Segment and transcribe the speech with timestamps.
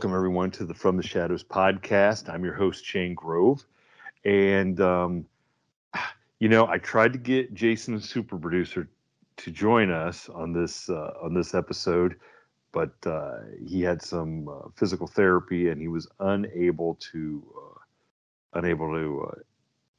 [0.00, 2.32] Welcome everyone to the From the Shadows podcast.
[2.32, 3.66] I'm your host Shane Grove,
[4.24, 5.26] and um,
[6.38, 8.88] you know I tried to get Jason, the super producer,
[9.36, 12.16] to join us on this uh, on this episode,
[12.72, 18.94] but uh, he had some uh, physical therapy and he was unable to uh, unable
[18.94, 19.30] to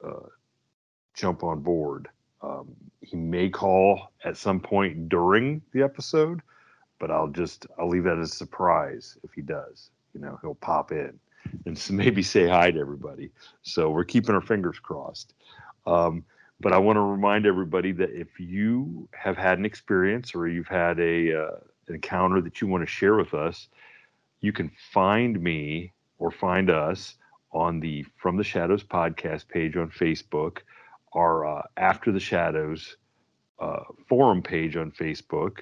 [0.03, 0.29] uh, uh,
[1.13, 2.09] jump on board.
[2.41, 2.69] Um,
[3.01, 6.41] he may call at some point during the episode
[7.01, 9.89] but I'll just I'll leave that as a surprise if he does.
[10.13, 11.19] You know, he'll pop in
[11.65, 13.31] and maybe say hi to everybody.
[13.63, 15.33] So we're keeping our fingers crossed.
[15.85, 16.23] Um,
[16.61, 20.67] but I want to remind everybody that if you have had an experience or you've
[20.67, 21.55] had a uh,
[21.87, 23.67] an encounter that you want to share with us,
[24.39, 27.15] you can find me or find us
[27.51, 30.59] on the From the Shadows podcast page on Facebook,
[31.13, 32.95] our uh, After the Shadows
[33.59, 35.61] uh, forum page on Facebook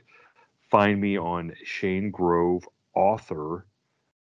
[0.69, 3.65] find me on Shane Grove Author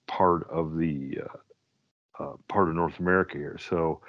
[0.07, 3.57] part of the uh, uh, part of North America here.
[3.57, 4.01] So,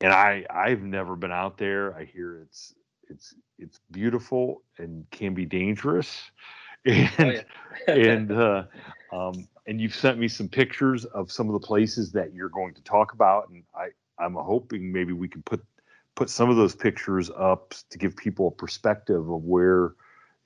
[0.00, 1.96] and I I've never been out there.
[1.96, 2.74] I hear it's
[3.08, 6.30] it's it's beautiful and can be dangerous,
[6.84, 7.42] and oh, yeah.
[7.94, 8.64] and uh,
[9.12, 12.72] um, and you've sent me some pictures of some of the places that you're going
[12.72, 15.62] to talk about, and I I'm hoping maybe we can put
[16.14, 19.92] put some of those pictures up to give people a perspective of where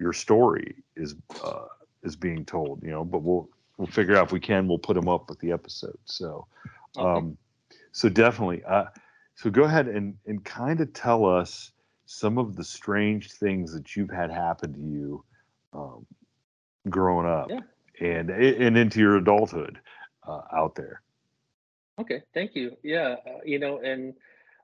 [0.01, 1.67] your story is uh,
[2.03, 2.83] is being told.
[2.83, 3.49] You know, but we'll
[3.79, 4.67] we'll figure out if we can.
[4.67, 5.99] We'll put them up with the episode.
[6.05, 6.49] So,
[6.99, 7.07] okay.
[7.07, 7.39] um,
[7.93, 8.65] so definitely.
[8.65, 8.87] Uh,
[9.37, 11.71] so go ahead and and kind of tell us
[12.07, 15.25] some of the strange things that you've had happen to you
[15.73, 16.05] um,
[16.91, 17.61] growing up yeah.
[18.01, 19.79] And and into your adulthood
[20.27, 21.03] uh, out there.
[22.01, 22.77] Okay, thank you.
[22.83, 24.15] Yeah, uh, you know, and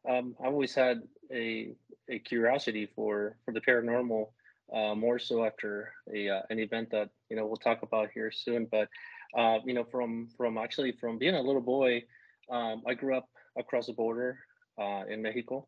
[0.08, 1.02] um, I've always had
[1.32, 1.72] a
[2.08, 4.28] a curiosity for for the paranormal,
[4.72, 8.30] uh, more so after a uh, an event that you know we'll talk about here
[8.30, 8.66] soon.
[8.70, 8.88] But
[9.36, 12.04] uh, you know, from from actually from being a little boy,
[12.50, 13.28] um, I grew up
[13.58, 14.38] across the border
[14.80, 15.66] uh, in Mexico,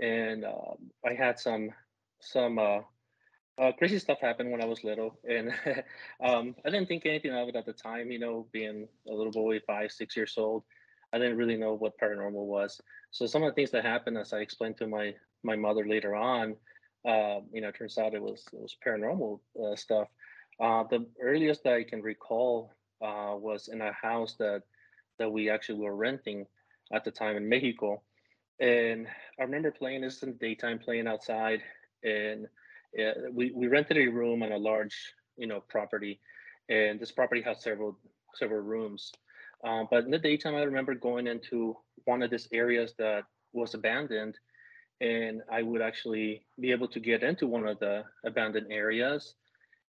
[0.00, 0.74] and uh,
[1.06, 1.70] I had some
[2.20, 2.58] some
[3.58, 5.50] uh, crazy stuff happened when I was little, and
[6.24, 8.10] um, I didn't think anything of it at the time.
[8.10, 10.64] You know, being a little boy, five, six years old,
[11.12, 12.80] I didn't really know what paranormal was.
[13.10, 16.14] So some of the things that happened, as I explained to my my mother later
[16.16, 16.56] on,
[17.06, 20.08] uh, you know, turns out it was it was paranormal uh, stuff.
[20.60, 24.62] Uh, the earliest that I can recall uh, was in a house that
[25.18, 26.46] that we actually were renting
[26.92, 28.02] at the time in Mexico,
[28.58, 29.06] and
[29.38, 31.62] I remember playing this in the daytime, playing outside,
[32.02, 32.48] and
[33.32, 34.96] we we rented a room on a large
[35.36, 36.20] you know property,
[36.68, 37.98] and this property has several
[38.34, 39.12] several rooms.
[39.64, 43.74] Um, but in the daytime, I remember going into one of these areas that was
[43.74, 44.38] abandoned,
[45.00, 49.34] and I would actually be able to get into one of the abandoned areas,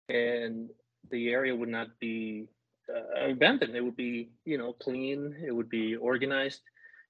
[0.08, 0.70] and
[1.10, 2.48] the area would not be
[2.88, 3.76] uh, abandoned.
[3.76, 5.36] It would be, you know, clean.
[5.44, 6.62] It would be organized,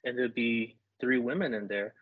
[0.05, 1.95] and there'd be three women in there.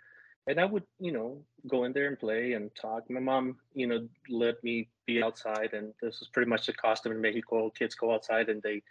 [0.47, 3.09] And I would, you know, go in there and play and talk.
[3.09, 7.13] My mom, you know, let me be outside, and this was pretty much the custom
[7.13, 7.71] in Mexico.
[7.71, 8.83] Kids go outside and they,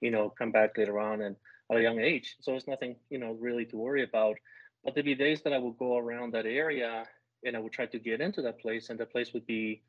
[0.00, 1.36] you know, come back later on and
[1.70, 2.36] at a young age.
[2.40, 4.36] So it's nothing, you know, really to worry about.
[4.84, 7.04] But there'd be days that I would go around that area
[7.44, 9.82] and I would try to get into that place, and the place would be,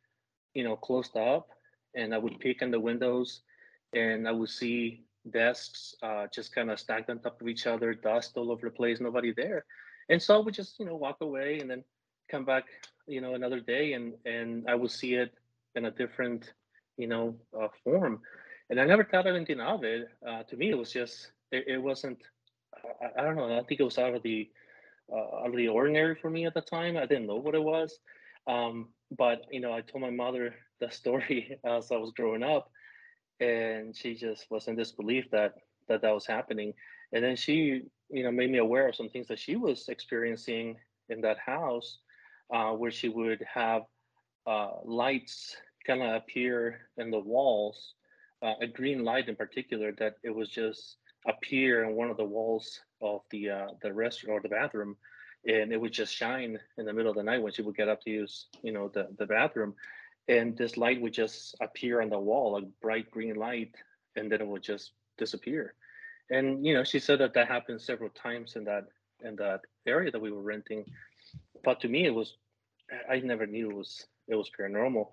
[0.54, 1.50] you know, closed up,
[1.96, 3.42] and I would peek in the windows,
[3.94, 7.94] and I would see desks uh, just kind of stacked on top of each other,
[7.94, 9.66] dust all over the place, nobody there.
[10.10, 11.84] And so I would just, you know, walk away and then
[12.30, 12.66] come back,
[13.08, 15.34] you know, another day and and I would see it
[15.76, 16.54] in a different,
[16.98, 18.22] you know, uh, form.
[18.70, 20.10] And I never thought anything of it.
[20.28, 22.20] Uh, to me, it was just, it, it wasn't,
[23.02, 24.50] I, I, don't know, I think it was out of the,
[25.12, 26.96] uh, out of the ordinary for me at the time.
[26.98, 27.98] I didn't know what it was.
[28.46, 32.72] Um, but, you know, I told my mother the story as I was growing up
[33.40, 35.56] and she just was in disbelief that
[35.88, 36.74] that that was happening
[37.14, 40.78] and then she you know made me aware of some things that she was experiencing
[41.10, 42.00] in that house
[42.54, 43.84] uh, where she would have
[44.48, 47.94] uh, lights kind of appear in the walls
[48.42, 50.98] uh, a green light in particular that it was just
[51.28, 54.96] appear in one of the walls of the uh, the restroom or the bathroom
[55.48, 57.90] and it would just shine in the middle of the night when she would get
[57.90, 59.74] up to use you know the, the bathroom
[60.30, 63.74] and this light would just appear on the wall, a bright green light,
[64.16, 65.74] and then it would just disappear.
[66.30, 68.86] And you know, she said that that happened several times in that
[69.22, 70.86] in that area that we were renting.
[71.64, 72.36] But to me, it was
[73.10, 75.08] I never knew it was it was paranormal,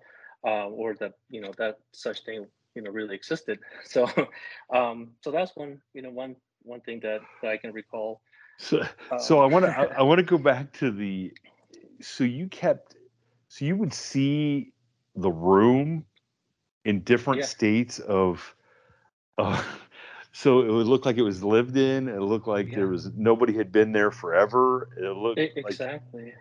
[0.45, 3.59] uh, or that you know that such thing you know really existed.
[3.85, 4.07] So,
[4.73, 8.21] um, so that's one you know one one thing that, that I can recall.
[8.57, 8.83] So,
[9.19, 11.33] so I want to I, I want to go back to the.
[11.99, 12.95] So you kept,
[13.47, 14.73] so you would see
[15.15, 16.05] the room
[16.85, 17.45] in different yeah.
[17.45, 18.55] states of
[19.39, 19.63] uh,
[20.37, 22.75] so it would look like it was lived in it looked like yeah.
[22.75, 26.33] there was nobody had been there forever it looked it, exactly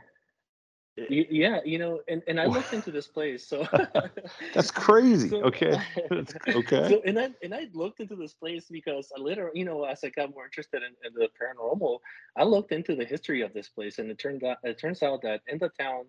[0.98, 3.66] like, yeah you know and, and i looked into this place so
[4.54, 5.78] that's crazy so, okay
[6.10, 9.64] that's, okay so, and i and i looked into this place because i literally you
[9.64, 11.98] know as i got more interested in, in the paranormal
[12.36, 15.22] i looked into the history of this place and it turned out it turns out
[15.22, 16.04] that in the town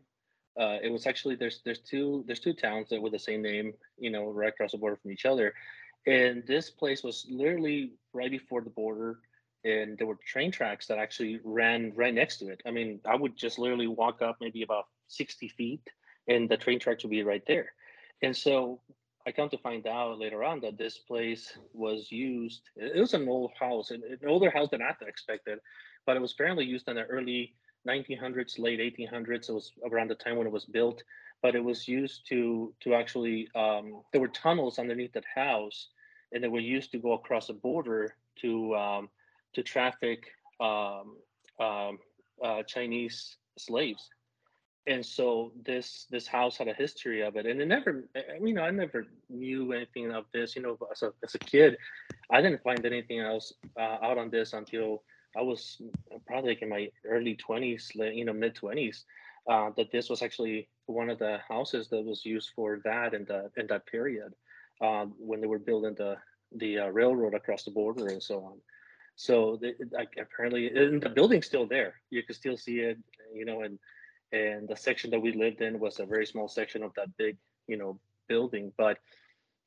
[0.59, 3.73] uh, it was actually there's there's two there's two towns that with the same name,
[3.99, 5.53] you know, right across the border from each other,
[6.05, 9.19] and this place was literally right before the border,
[9.63, 12.61] and there were train tracks that actually ran right next to it.
[12.65, 15.81] I mean, I would just literally walk up maybe about sixty feet,
[16.27, 17.71] and the train tracks would be right there,
[18.21, 18.81] and so
[19.27, 22.61] I come to find out later on that this place was used.
[22.77, 25.59] It was an old house, an older house than I expected,
[26.05, 27.53] but it was apparently used in the early
[27.85, 29.49] 1900s, late 1800s.
[29.49, 31.03] It was around the time when it was built,
[31.41, 35.87] but it was used to to actually um, there were tunnels underneath that house,
[36.31, 39.09] and they were used to go across the border to um,
[39.53, 40.25] to traffic
[40.59, 41.17] um,
[41.59, 41.99] um,
[42.43, 44.09] uh, Chinese slaves.
[44.87, 48.57] and so this this house had a history of it and it never i mean
[48.57, 51.77] i never knew anything of this you know as a, as a kid
[52.31, 55.03] i didn't find anything else uh, out on this until
[55.37, 55.81] i was
[56.25, 57.83] probably like in my early 20s
[58.15, 59.03] you know mid 20s
[59.51, 63.25] uh, that this was actually one of the houses that was used for that in
[63.25, 64.33] the in that period
[64.81, 66.17] uh, when they were building the
[66.55, 68.57] the uh, railroad across the border and so on.
[69.15, 71.95] So the, like apparently and the building's still there.
[72.09, 72.97] You can still see it
[73.33, 73.79] you know and
[74.31, 77.37] and the section that we lived in was a very small section of that big
[77.67, 78.97] you know building but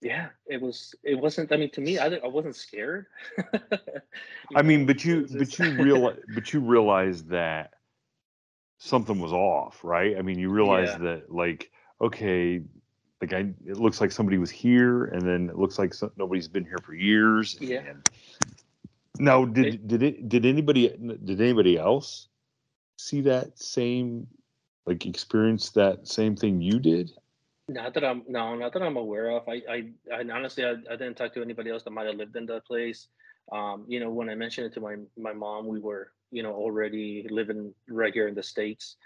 [0.03, 3.07] yeah it was it wasn't i mean to me i, I wasn't scared.
[4.57, 7.75] I mean but you but you realize but you realize that
[8.81, 10.99] something was off right i mean you realize yeah.
[10.99, 11.71] that like
[12.01, 12.61] okay
[13.21, 16.49] like I, it looks like somebody was here and then it looks like some, nobody's
[16.49, 18.09] been here for years yeah and,
[19.19, 20.89] now did it, did it did anybody
[21.25, 22.29] did anybody else
[22.97, 24.27] see that same
[24.87, 27.13] like experience that same thing you did?
[27.69, 29.49] Not that I'm no, not that I'm aware of.
[29.49, 32.37] I I, I honestly I, I didn't talk to anybody else that might have lived
[32.37, 33.09] in that place.
[33.53, 36.53] Um, you know, when I mentioned it to my my mom, we were you know
[36.53, 38.97] already living right here in the states.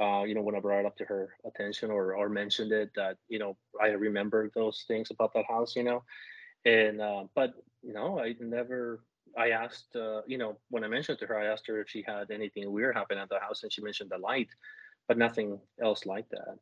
[0.00, 2.90] Uh, you know, when I brought it up to her attention or or mentioned it,
[2.96, 5.76] that you know I remember those things about that house.
[5.76, 6.02] You know,
[6.64, 9.00] and uh, but no, I never.
[9.36, 12.04] I asked, uh, you know, when I mentioned to her, I asked her if she
[12.06, 14.48] had anything weird happen at the house, and she mentioned the light
[15.08, 16.58] but nothing else like that.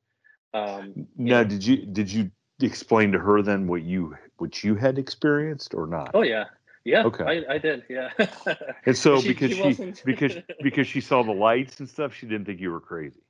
[0.54, 4.98] Um, now, did you did you explain to her then what you what you had
[4.98, 6.10] experienced or not?
[6.14, 6.44] Oh yeah,
[6.84, 7.04] yeah.
[7.04, 7.84] Okay, I, I did.
[7.88, 8.10] Yeah.
[8.86, 12.26] and so she, because she, she because because she saw the lights and stuff, she
[12.26, 13.20] didn't think you were crazy.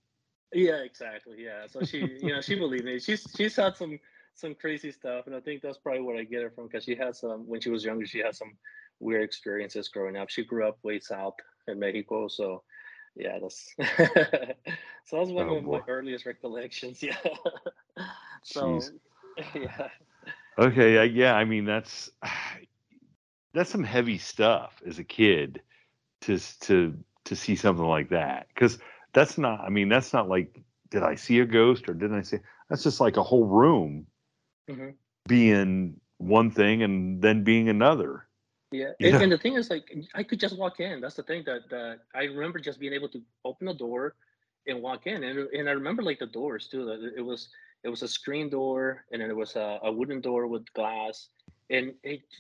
[0.53, 1.37] Yeah, exactly.
[1.45, 2.99] Yeah, so she you know she believed me.
[2.99, 3.99] She's she's had some
[4.35, 6.95] some crazy stuff, and I think that's probably where I get it from because she
[6.95, 8.07] had some when she was younger.
[8.07, 8.53] She had some
[9.01, 10.31] weird experiences growing up.
[10.31, 11.35] She grew up way south
[11.69, 12.63] in Mexico, so
[13.17, 15.79] yeah, that's so that's one oh, of boy.
[15.79, 17.03] my earliest recollections.
[17.03, 17.17] Yeah.
[18.43, 18.91] so Jeez.
[19.55, 19.89] yeah.
[20.59, 22.11] Okay, yeah, I mean that's
[23.55, 25.61] that's some heavy stuff as a kid
[26.23, 28.79] to to to see something like that because
[29.13, 32.23] that's not i mean that's not like did i see a ghost or didn't i
[32.23, 34.07] see that's just like a whole room
[34.69, 34.91] mm-hmm.
[35.29, 38.27] being one thing and then being another
[38.73, 38.93] yeah.
[39.01, 41.01] And, and, the thing is, like, I could just walk in.
[41.01, 44.15] That's the thing that, that I remember just being able to open the door
[44.67, 45.23] and walk in.
[45.23, 46.89] And, and I remember like the doors too.
[47.17, 47.49] It was
[47.85, 51.29] it was a screen door, and then it was a, a wooden door with glass,
[51.73, 51.95] and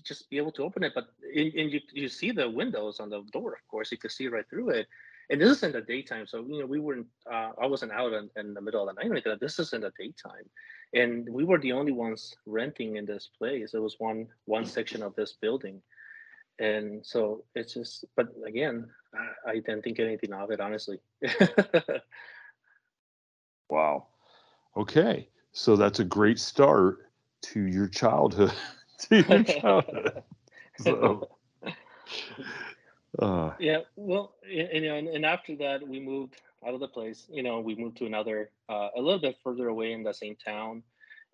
[0.04, 0.92] just be able to open it.
[0.94, 3.54] But and you you see the windows on the door.
[3.54, 4.86] Of course, you could see right through it.
[5.30, 7.06] And this is in the daytime, so you know we weren't.
[7.30, 9.26] Uh, I wasn't out in, in, the middle of the night.
[9.26, 10.46] Like This is in the daytime,
[10.92, 13.74] and we were the only ones renting in this place.
[13.74, 15.82] It was one one section of this building
[16.58, 20.98] and so it's just but again I, I didn't think anything of it honestly
[23.70, 24.06] wow
[24.76, 27.10] okay so that's a great start
[27.42, 28.52] to your childhood
[29.08, 30.22] to your childhood
[30.80, 31.28] so,
[33.18, 37.42] uh, yeah well and, and, and after that we moved out of the place you
[37.42, 40.82] know we moved to another uh, a little bit further away in the same town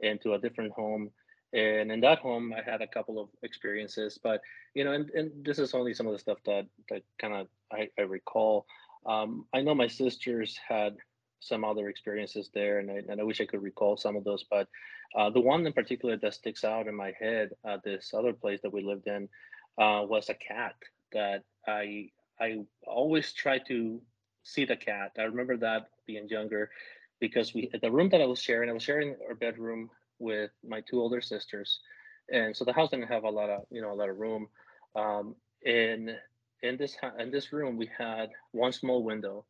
[0.02, 1.10] and to a different home.
[1.52, 4.42] And in that home i had a couple of experiences but
[4.75, 7.48] you know and, and this is only some of the stuff that that kind of
[7.72, 8.66] I, I, recall.
[9.06, 10.96] Um, i know my sisters had
[11.40, 14.45] some other experiences there and I, and I wish i could recall some of those
[14.50, 14.68] but
[15.16, 18.61] uh, the one in particular that sticks out in my head uh, this other place
[18.62, 19.28] that we lived in
[19.78, 20.75] uh, was a cat
[21.12, 22.09] that i
[22.40, 24.00] i always try to
[24.42, 26.71] see the cat i remember that being younger
[27.21, 30.80] because we the room that i was sharing i was sharing our bedroom with my
[30.80, 31.80] two older sisters,
[32.33, 34.49] and so the house didn't have a lot of you know a lot of room.
[34.97, 36.16] Um, in
[36.62, 39.45] this in this room we had one small window,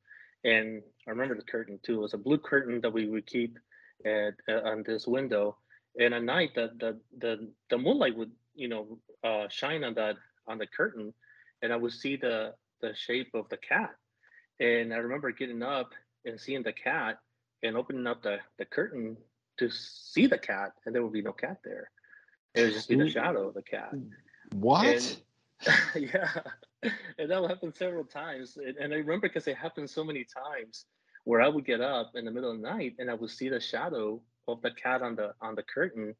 [0.44, 1.98] and I remember the curtain too.
[1.98, 3.58] It was a blue curtain that we would keep
[4.04, 5.56] at, uh, on this window.
[5.98, 10.16] And at night, the the the, the moonlight would you know uh, shine on that
[10.46, 11.12] on the curtain,
[11.62, 13.94] and I would see the the shape of the cat.
[14.60, 15.92] And I remember getting up
[16.24, 17.18] and seeing the cat
[17.62, 19.16] and opening up the, the curtain
[19.58, 21.90] to see the cat, and there would be no cat there.
[22.54, 23.92] It would just be the shadow of the cat.
[24.52, 24.86] What?
[24.86, 25.16] And,
[26.12, 26.40] yeah,
[26.82, 28.56] and that would happen several times.
[28.56, 30.86] And, and I remember because it happened so many times
[31.24, 33.48] where I would get up in the middle of the night and I would see
[33.48, 36.14] the shadow of the cat on the on the curtain.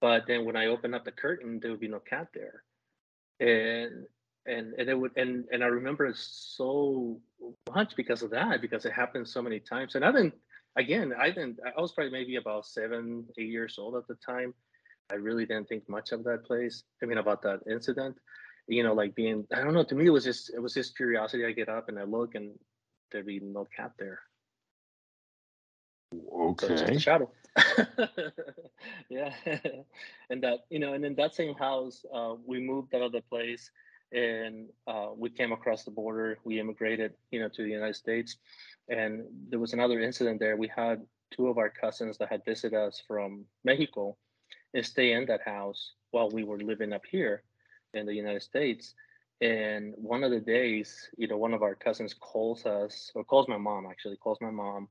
[0.00, 2.62] But then when I open up the curtain, there would be no cat there.
[3.40, 4.06] And
[4.46, 7.20] and and it would and and I remember it so
[7.74, 9.94] much because of that because it happened so many times.
[9.94, 10.34] And I didn't
[10.76, 11.58] again, I didn't.
[11.64, 14.54] I was probably maybe about seven, eight years old at the time.
[15.10, 16.82] I really didn't think much of that place.
[17.02, 18.16] I mean, about that incident.
[18.68, 19.46] You know, like being.
[19.52, 19.84] I don't know.
[19.84, 20.52] To me, it was just.
[20.52, 21.44] It was just curiosity.
[21.44, 22.50] I get up and I look, and
[23.12, 24.20] there'd be no cat there.
[26.14, 26.66] Okay.
[26.66, 27.30] So just a shadow.
[29.08, 29.32] yeah,
[30.30, 33.22] and that you know, and in that same house, uh, we moved out of the
[33.22, 33.70] place,
[34.12, 36.38] and uh, we came across the border.
[36.44, 38.36] We immigrated, you know, to the United States,
[38.88, 40.56] and there was another incident there.
[40.56, 44.16] We had two of our cousins that had visited us from Mexico,
[44.74, 47.42] and stay in that house while we were living up here
[47.96, 48.94] in the United States.
[49.40, 53.48] And one of the days, you know, one of our cousins calls us, or calls
[53.48, 54.88] my mom actually, calls my mom,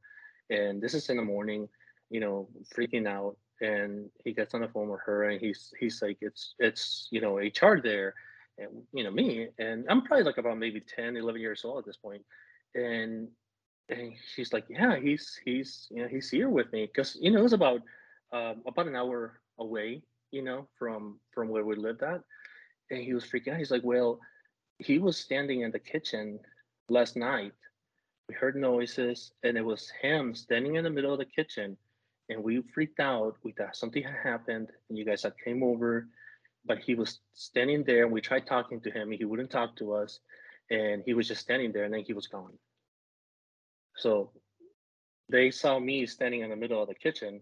[0.50, 1.68] and this is in the morning
[2.10, 3.38] you know, freaking out.
[3.62, 7.22] And he gets on the phone with her and he's he's like, it's it's you
[7.22, 8.14] know, HR there
[8.58, 9.48] and you know, me.
[9.60, 12.24] And I'm probably like about maybe 10, 11 years old at this point.
[12.76, 13.30] And
[13.90, 16.88] and she's like, Yeah, he's he's you know, he's here with me.
[16.88, 17.82] Cause you know, it was about
[18.34, 22.22] um, about an hour away, you know, from from where we lived at.
[22.92, 23.60] And he was freaking out.
[23.60, 24.20] He's like, Well,
[24.80, 26.39] he was standing in the kitchen
[26.89, 27.54] last night.
[28.27, 31.77] We heard noises, and it was him standing in the middle of the kitchen
[32.30, 33.38] and we freaked out.
[33.44, 36.08] We thought something had happened, and you guys had came over,
[36.65, 39.10] but he was standing there, and we tried talking to him.
[39.10, 40.20] And he wouldn't talk to us,
[40.72, 42.58] and he was just standing there, and then he was gone.
[43.96, 44.32] So
[45.30, 47.42] they saw me standing in the middle of the kitchen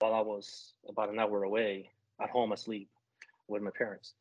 [0.00, 2.88] while I was about an hour away at home asleep
[3.48, 4.14] with my parents,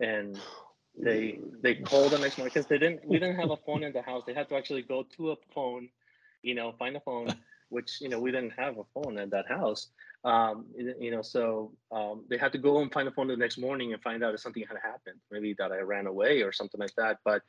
[0.00, 0.38] and
[0.98, 3.92] they they called the next morning because they didn't we didn't have a phone in
[3.92, 4.22] the house.
[4.26, 5.88] They had to actually go to a phone,
[6.42, 7.28] you know, find a phone
[7.68, 9.88] which you know we didn't have a phone at that house.
[10.24, 13.58] Um, you know, so um, they had to go and find a phone the next
[13.58, 16.80] morning and find out if something had happened, maybe that I ran away or something
[16.80, 17.18] like that.
[17.24, 17.42] But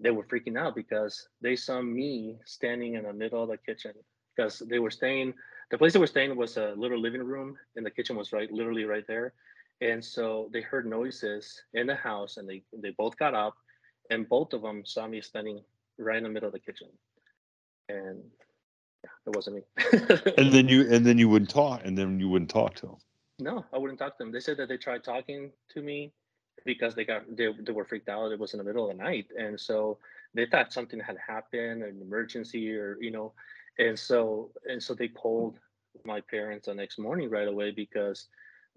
[0.00, 3.92] they were freaking out because they saw me standing in the middle of the kitchen
[4.36, 5.34] because they were staying.
[5.70, 8.50] The place they were staying was a little living room, and the kitchen was right,
[8.50, 9.32] literally right there.
[9.80, 13.54] And so they heard noises in the house, and they they both got up,
[14.10, 15.62] and both of them saw me standing
[15.98, 16.88] right in the middle of the kitchen.
[17.88, 18.22] And
[19.04, 19.62] yeah, it wasn't me.
[20.38, 22.96] and then you and then you wouldn't talk, and then you wouldn't talk to them.
[23.40, 24.32] No, I wouldn't talk to them.
[24.32, 26.12] They said that they tried talking to me
[26.64, 28.32] because they got they, they were freaked out.
[28.32, 29.98] It was in the middle of the night, and so
[30.34, 33.32] they thought something had happened, an emergency, or you know,
[33.78, 35.58] and so and so they called
[36.04, 38.26] my parents the next morning right away because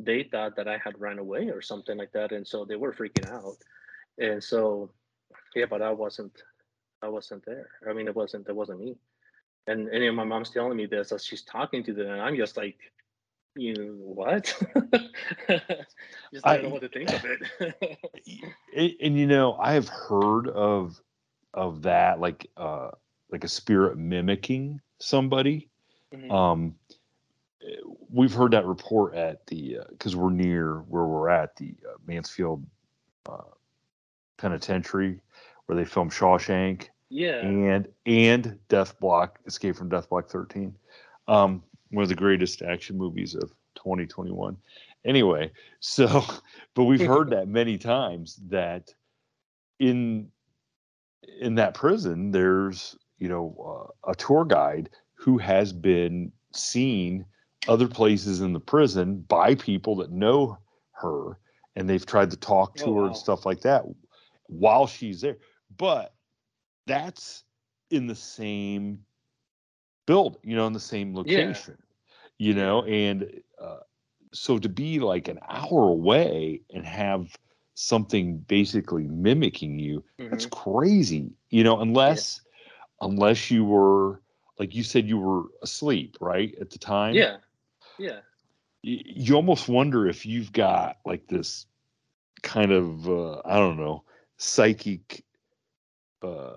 [0.03, 2.93] they thought that I had ran away or something like that, and so they were
[2.93, 3.57] freaking out,
[4.17, 4.91] and so
[5.55, 6.41] yeah, but I wasn't,
[7.01, 7.69] I wasn't there.
[7.89, 8.95] I mean, it wasn't, it wasn't me
[9.67, 12.57] and and my mom's telling me this as she's talking to them, and I'm just
[12.57, 12.77] like,
[13.55, 14.45] you know, what?
[16.33, 17.99] just I don't know what to think of it.
[18.75, 20.99] and, and, you know, I have heard of
[21.53, 22.91] of that, like uh,
[23.31, 25.69] like a spirit mimicking somebody.
[26.13, 26.31] Mm-hmm.
[26.31, 26.75] Um,
[28.10, 31.97] we've heard that report at the because uh, we're near where we're at the uh,
[32.06, 32.65] Mansfield
[33.30, 33.41] uh,
[34.38, 35.19] Penitentiary,
[35.65, 37.45] where they filmed Shawshank yeah.
[37.45, 40.74] And and Death Block, Escape from Death Block 13.
[41.28, 44.56] Um, one of the greatest action movies of 2021.
[45.04, 46.24] Anyway, so
[46.74, 48.93] but we've heard that many times that
[49.80, 50.30] in
[51.39, 57.26] in that prison there's you know uh, a tour guide who has been seen
[57.67, 60.58] other places in the prison by people that know
[60.91, 61.38] her
[61.76, 63.08] and they've tried to talk to oh, her wow.
[63.08, 63.84] and stuff like that
[64.47, 65.38] while she's there
[65.78, 66.13] but
[66.88, 67.43] that's
[67.91, 69.00] in the same
[70.06, 71.78] build, you know, in the same location,
[72.38, 72.47] yeah.
[72.47, 73.80] you know, and uh,
[74.34, 77.38] so to be like an hour away and have
[77.76, 80.30] something basically mimicking you, mm-hmm.
[80.30, 83.08] that's crazy, you know, unless yeah.
[83.08, 84.21] unless you were
[84.60, 87.13] like you said you were asleep, right, at the time.
[87.13, 87.38] Yeah,
[87.97, 88.19] yeah.
[88.84, 91.65] You, you almost wonder if you've got like this
[92.41, 94.04] kind of uh, I don't know
[94.38, 95.23] psychic
[96.23, 96.54] uh,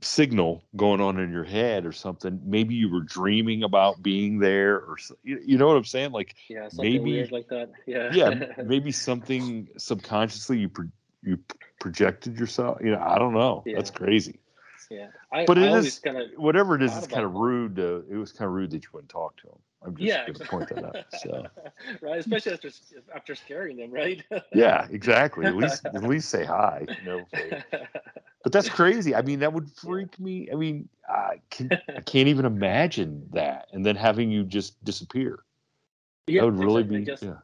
[0.00, 2.40] signal going on in your head or something.
[2.44, 6.12] Maybe you were dreaming about being there, or you, you know what I'm saying?
[6.12, 7.70] Like yeah, maybe like that.
[7.86, 10.90] Yeah, yeah, maybe something subconsciously you pro-
[11.22, 11.38] you
[11.80, 12.78] projected yourself.
[12.82, 13.62] You know, I don't know.
[13.66, 13.76] Yeah.
[13.76, 14.40] That's crazy.
[14.90, 16.96] Yeah, I, but it I is kinda whatever it is.
[16.96, 17.76] It's kind of rude.
[17.76, 19.58] To, it was kind of rude that you wouldn't talk to him.
[19.84, 21.04] I'm just yeah, going to point that out.
[21.20, 21.46] So.
[22.00, 22.70] right, especially after
[23.14, 24.22] after scaring them, right?
[24.54, 25.46] yeah, exactly.
[25.46, 26.86] At least at least say hi.
[26.88, 27.26] You know,
[28.42, 29.14] but that's crazy.
[29.14, 30.48] I mean, that would freak me.
[30.50, 35.40] I mean, I, can, I can't even imagine that, and then having you just disappear.
[36.26, 36.98] Yeah, that would really exactly.
[36.98, 37.34] be just, yeah.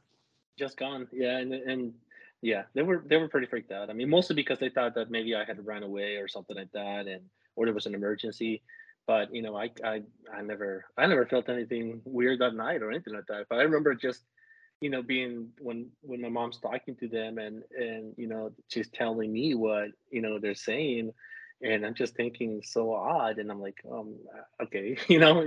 [0.59, 1.09] just gone.
[1.12, 1.92] Yeah, and and
[2.40, 3.90] yeah, they were they were pretty freaked out.
[3.90, 6.72] I mean, mostly because they thought that maybe I had run away or something like
[6.72, 7.22] that, and
[7.57, 8.62] or there was an emergency.
[9.11, 12.90] But you know, I I I never I never felt anything weird that night or
[12.92, 13.46] anything like that.
[13.51, 14.23] But I remember just
[14.81, 18.88] you know being when when my mom's talking to them and and you know she's
[18.90, 21.12] telling me what you know they're saying
[21.62, 24.14] and I'm just thinking so odd, and I'm like, um,
[24.62, 25.44] okay, you know,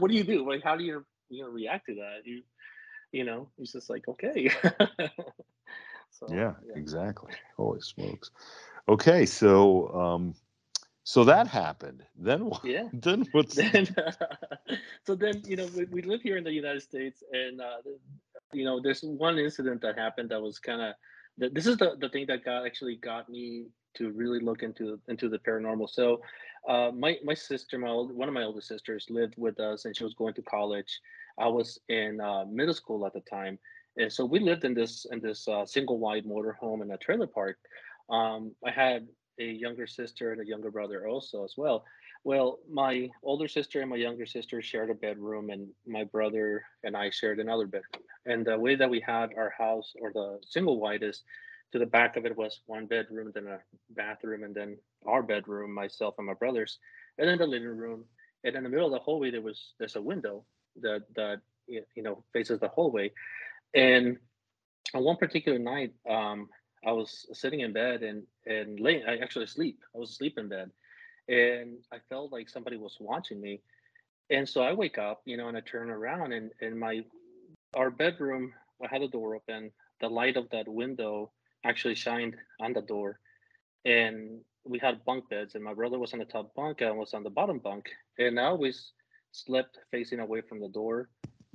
[0.00, 0.48] what do you do?
[0.48, 2.20] Like, how do you you know react to that?
[2.24, 2.42] You
[3.12, 4.50] you know, it's just like, okay.
[6.10, 7.32] so, yeah, yeah, exactly.
[7.56, 8.30] Holy smokes.
[8.88, 10.34] Okay, so um,
[11.04, 12.02] so that happened.
[12.16, 12.64] Then what?
[12.64, 12.88] Yeah.
[12.92, 13.54] Then what's?
[13.54, 13.94] Then,
[15.06, 17.76] so then you know we, we live here in the United States, and uh,
[18.52, 20.94] you know there's one incident that happened that was kind of
[21.36, 25.28] this is the, the thing that got actually got me to really look into into
[25.28, 25.90] the paranormal.
[25.90, 26.20] So,
[26.68, 29.96] uh, my my sister, my old, one of my older sisters, lived with us, and
[29.96, 31.00] she was going to college.
[31.38, 33.58] I was in uh, middle school at the time,
[33.96, 37.26] and so we lived in this in this uh, single wide motorhome in a trailer
[37.26, 37.58] park.
[38.08, 39.06] Um, I had
[39.38, 41.84] a younger sister and a younger brother also as well.
[42.24, 46.96] Well, my older sister and my younger sister shared a bedroom, and my brother and
[46.96, 48.02] I shared another bedroom.
[48.26, 51.22] And the way that we had our house or the single wide is
[51.72, 53.58] to the back of it was one bedroom, then a
[53.90, 56.78] bathroom, and then our bedroom, myself and my brothers,
[57.18, 58.04] and then the living room.
[58.44, 60.44] And in the middle of the hallway, there was there's a window
[60.80, 63.12] that that you know faces the hallway.
[63.74, 64.18] And
[64.94, 66.48] on one particular night, um,
[66.86, 69.04] I was sitting in bed and and laying.
[69.06, 69.80] I actually sleep.
[69.94, 70.70] I was asleep in bed,
[71.28, 73.60] and I felt like somebody was watching me.
[74.30, 77.04] And so I wake up, you know, and I turn around, and and my
[77.74, 78.52] our bedroom.
[78.82, 79.70] I had the door open.
[80.00, 81.30] The light of that window
[81.64, 83.20] actually shined on the door,
[83.84, 86.92] and we had bunk beds, and my brother was on the top bunk, and I
[86.92, 88.92] was on the bottom bunk, and I always
[89.32, 91.08] slept facing away from the door.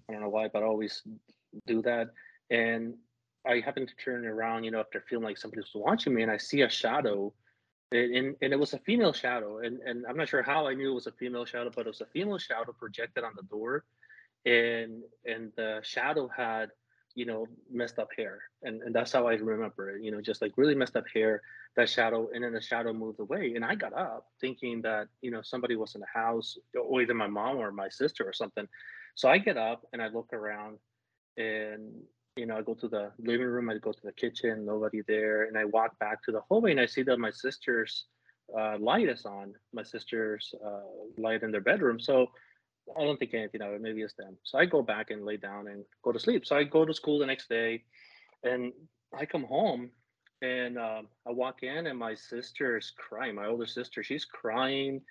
[0.08, 1.04] I don't know why, but I always
[1.68, 2.10] do that.
[2.50, 2.96] And
[3.48, 6.32] I happened to turn around, you know, after feeling like somebody was watching me, and
[6.32, 7.34] I see a shadow,
[7.92, 10.74] and, and, and it was a female shadow, and and I'm not sure how I
[10.74, 13.44] knew it was a female shadow, but it was a female shadow projected on the
[13.44, 13.86] door,
[14.46, 16.70] and and the shadow had,
[17.16, 20.42] you know, messed up hair, and and that's how I remember it, you know, just
[20.42, 21.42] like really messed up hair,
[21.78, 25.32] that shadow, and then the shadow moved away, and I got up thinking that you
[25.32, 26.58] know somebody was in the house,
[27.00, 28.68] either my mom or my sister or something,
[29.16, 30.78] so I get up and I look around,
[31.38, 32.04] and
[32.40, 35.44] you know, I go to the living room, I go to the kitchen, nobody there,
[35.44, 38.06] and I walk back to the hallway and I see that my sister's
[38.58, 42.00] uh, light is on, my sister's uh, light in their bedroom.
[42.00, 42.28] So
[42.98, 43.82] I don't think anything of it.
[43.82, 44.38] Maybe it's them.
[44.44, 46.46] So I go back and lay down and go to sleep.
[46.46, 47.84] So I go to school the next day,
[48.44, 48.72] and
[49.14, 49.90] I come home
[50.42, 53.36] and uh, I walk in and my sister is crying.
[53.36, 55.02] My older sister, she's crying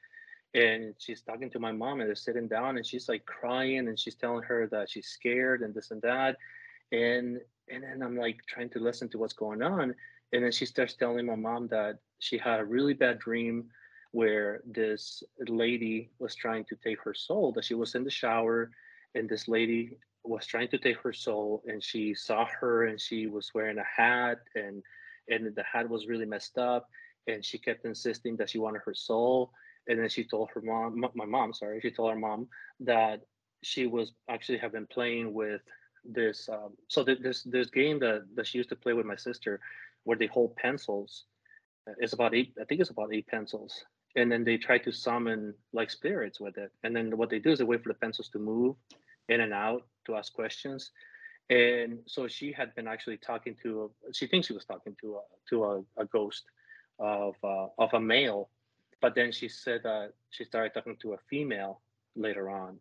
[0.55, 3.99] and she's talking to my mom and they're sitting down and she's like crying and
[3.99, 6.37] she's telling her that she's scared and this and that
[6.93, 7.39] and
[7.71, 9.95] and then i'm like trying to listen to what's going on
[10.33, 13.65] and then she starts telling my mom that she had a really bad dream
[14.13, 18.71] where this lady was trying to take her soul that she was in the shower
[19.15, 23.27] and this lady was trying to take her soul and she saw her and she
[23.27, 24.83] was wearing a hat and
[25.29, 26.89] and the hat was really messed up
[27.27, 29.51] and she kept insisting that she wanted her soul
[29.89, 32.49] and then she told her mom my mom sorry she told her mom
[32.81, 33.21] that
[33.63, 35.61] she was actually have been playing with
[36.05, 39.17] this um, so th- this this game that, that she used to play with my
[39.17, 39.61] sister
[40.05, 41.25] where they hold pencils
[41.89, 43.85] uh, it's about eight i think it's about eight pencils.
[44.17, 46.73] And then they try to summon like spirits with it.
[46.83, 48.75] And then what they do is they wait for the pencils to move
[49.29, 50.91] in and out to ask questions.
[51.51, 55.17] And so she had been actually talking to a, she thinks she was talking to
[55.17, 56.45] a to a, a ghost
[56.99, 58.51] of uh, of a male.
[59.01, 61.81] But then she said that she started talking to a female
[62.17, 62.79] later on.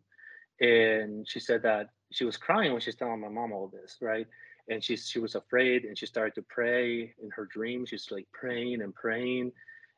[0.60, 4.26] And she said that she was crying when she's telling my mom all this, right?
[4.68, 7.86] And she she was afraid, and she started to pray in her dream.
[7.86, 9.52] She's like praying and praying,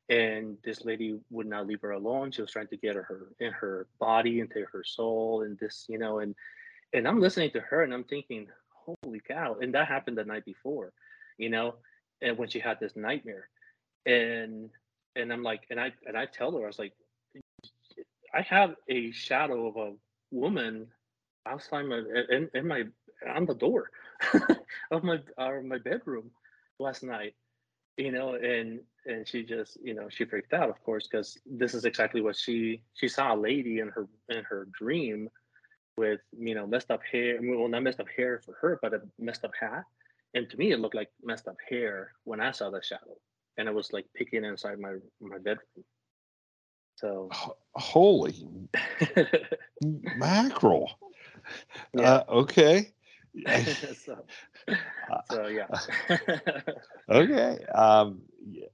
[0.09, 2.31] and this lady would not leave her alone.
[2.31, 5.99] She was trying to get her in her body, into her soul, and this, you
[5.99, 6.35] know, and
[6.93, 9.57] and I'm listening to her, and I'm thinking, holy cow!
[9.61, 10.93] And that happened the night before,
[11.37, 11.75] you know,
[12.23, 13.49] and when she had this nightmare,
[14.07, 14.71] and
[15.17, 16.93] and I'm like, and I and I tell her, I was like,
[18.33, 19.95] I have a shadow of a
[20.31, 20.89] woman
[21.47, 22.85] outside my in, in my
[23.35, 23.91] on the door
[24.91, 26.31] of my of my bedroom
[26.79, 27.35] last night
[27.97, 31.75] you know and and she just you know she freaked out of course because this
[31.75, 35.29] is exactly what she she saw a lady in her in her dream
[35.97, 39.01] with you know messed up hair well not messed up hair for her but a
[39.19, 39.85] messed up hat.
[40.33, 43.17] And to me it looked like messed up hair when i saw the shadow
[43.59, 45.85] and it was like picking inside my my bedroom.
[46.97, 47.29] So
[47.75, 48.47] holy
[50.17, 50.91] mackerel
[51.95, 52.03] yeah.
[52.03, 52.91] Uh, okay.
[54.05, 54.19] so,
[55.31, 55.67] so, yeah.
[57.09, 57.65] okay.
[57.75, 58.67] Um, yeah.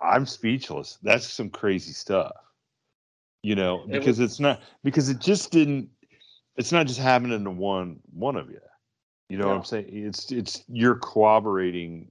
[0.00, 0.98] I'm speechless.
[1.02, 2.32] That's some crazy stuff.
[3.42, 5.90] You know, because it was, it's not because it just didn't.
[6.56, 8.60] It's not just happening to one one of you.
[9.28, 9.86] You know what I'm saying?
[9.88, 12.10] It's it's you're corroborating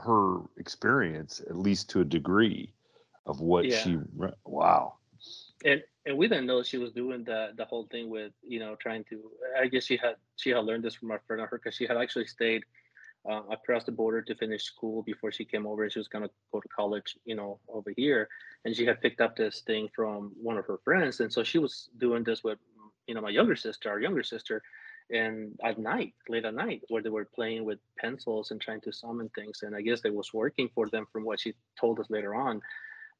[0.00, 2.72] her experience at least to a degree
[3.26, 3.78] of what yeah.
[3.78, 3.98] she
[4.44, 4.94] wow
[5.64, 8.74] and and we didn't know she was doing the the whole thing with you know
[8.76, 11.58] trying to i guess she had she had learned this from our friend of her
[11.58, 12.64] because she had actually stayed
[13.28, 15.88] uh, across the border to finish school before she came over.
[15.90, 18.28] She was gonna go to college, you know, over here,
[18.64, 21.58] and she had picked up this thing from one of her friends, and so she
[21.58, 22.58] was doing this with,
[23.06, 24.62] you know, my younger sister, our younger sister,
[25.10, 28.92] and at night, late at night, where they were playing with pencils and trying to
[28.92, 32.10] summon things, and I guess it was working for them, from what she told us
[32.10, 32.60] later on.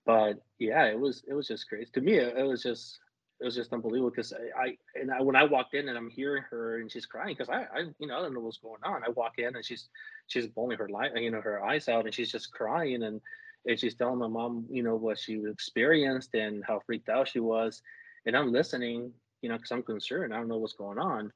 [0.08, 2.14] But yeah, it was it was just crazy to me.
[2.14, 2.98] It, it was just
[3.40, 6.08] it was just unbelievable because I, I and I, when I walked in and I'm
[6.08, 8.80] hearing her and she's crying because I, I you know I don't know what's going
[8.84, 9.04] on.
[9.04, 9.90] I walk in and she's
[10.26, 13.20] she's bawling her light you know her eyes out and she's just crying and
[13.66, 17.40] and she's telling my mom you know what she experienced and how freaked out she
[17.40, 17.82] was,
[18.24, 20.32] and I'm listening you know because I'm concerned.
[20.32, 21.30] I don't know what's going on,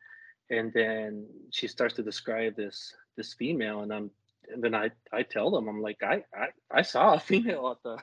[0.49, 4.11] and then she starts to describe this this female and I'm
[4.53, 7.99] and then I I tell them I'm like I I, I saw a female at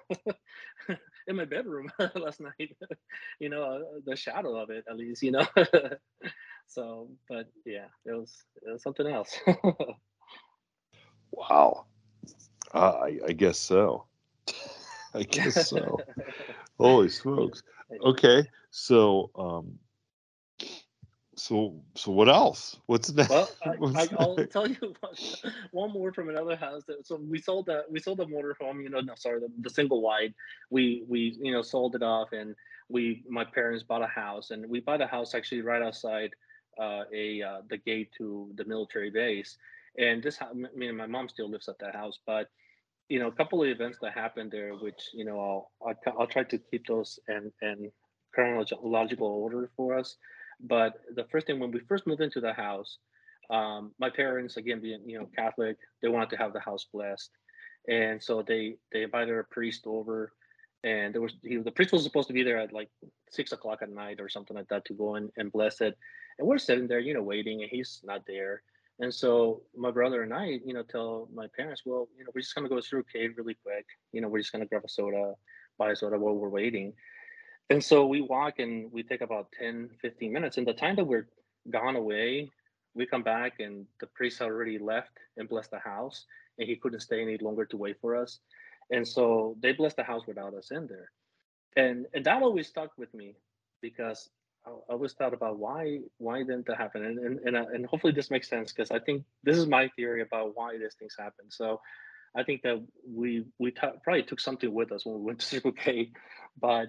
[0.88, 2.75] the in my bedroom last night.
[3.39, 5.23] you know, uh, the shadow of it at least.
[5.23, 5.47] You know.
[6.67, 9.38] so, but yeah, it was it was something else.
[11.31, 11.85] wow.
[12.73, 14.05] Uh, I, I guess so.
[15.13, 15.97] I guess so.
[16.77, 17.63] Holy smokes.
[18.05, 19.79] Okay, so um,
[21.39, 22.78] so so what else?
[22.88, 27.15] What's next well I, will tell you one, one, more from another house that, so
[27.15, 30.34] we sold that we sold the motorhome you know no sorry the, the, single wide.
[30.69, 32.56] We we you know sold it off and
[32.89, 36.32] we my parents bought a house and we bought a house actually right outside
[36.80, 39.58] uh, a uh, the gate to the military base.
[39.97, 42.49] And this I mean my mom still lives at that house but
[43.08, 46.28] you know a couple of events that happened there which you know I'll I'll, I'll
[46.28, 47.91] try to keep those and and
[48.34, 50.17] chronological order for us
[50.59, 52.97] but the first thing when we first moved into the house,
[53.49, 57.31] um, my parents, again being you know Catholic, they wanted to have the house blessed,
[57.87, 60.33] and so they they invited a priest over,
[60.83, 62.89] and there was he, the priest was supposed to be there at like
[63.29, 65.97] six o'clock at night or something like that to go in and bless it,
[66.37, 68.61] and we're sitting there, you know, waiting, and he's not there.
[69.01, 72.41] And so my brother and I, you know, tell my parents, well, you know, we're
[72.41, 73.85] just gonna go through cave really quick.
[74.11, 75.35] You know, we're just gonna grab a soda,
[75.77, 76.93] buy a soda while we're waiting.
[77.69, 80.58] And so we walk and we take about 10, 15 minutes.
[80.58, 81.27] And the time that we're
[81.69, 82.49] gone away,
[82.95, 86.25] we come back and the priest already left and blessed the house
[86.58, 88.39] and he couldn't stay any longer to wait for us.
[88.91, 91.12] And so they blessed the house without us in there.
[91.75, 93.36] And and that always stuck with me
[93.82, 94.29] because
[94.65, 97.05] I always thought about why why didn't that happen?
[97.05, 99.89] And and and, uh, and hopefully this makes sense because I think this is my
[99.95, 101.45] theory about why these things happen.
[101.49, 101.79] So
[102.36, 105.45] I think that we we t- probably took something with us when we went to
[105.53, 106.12] Circle K,
[106.60, 106.88] but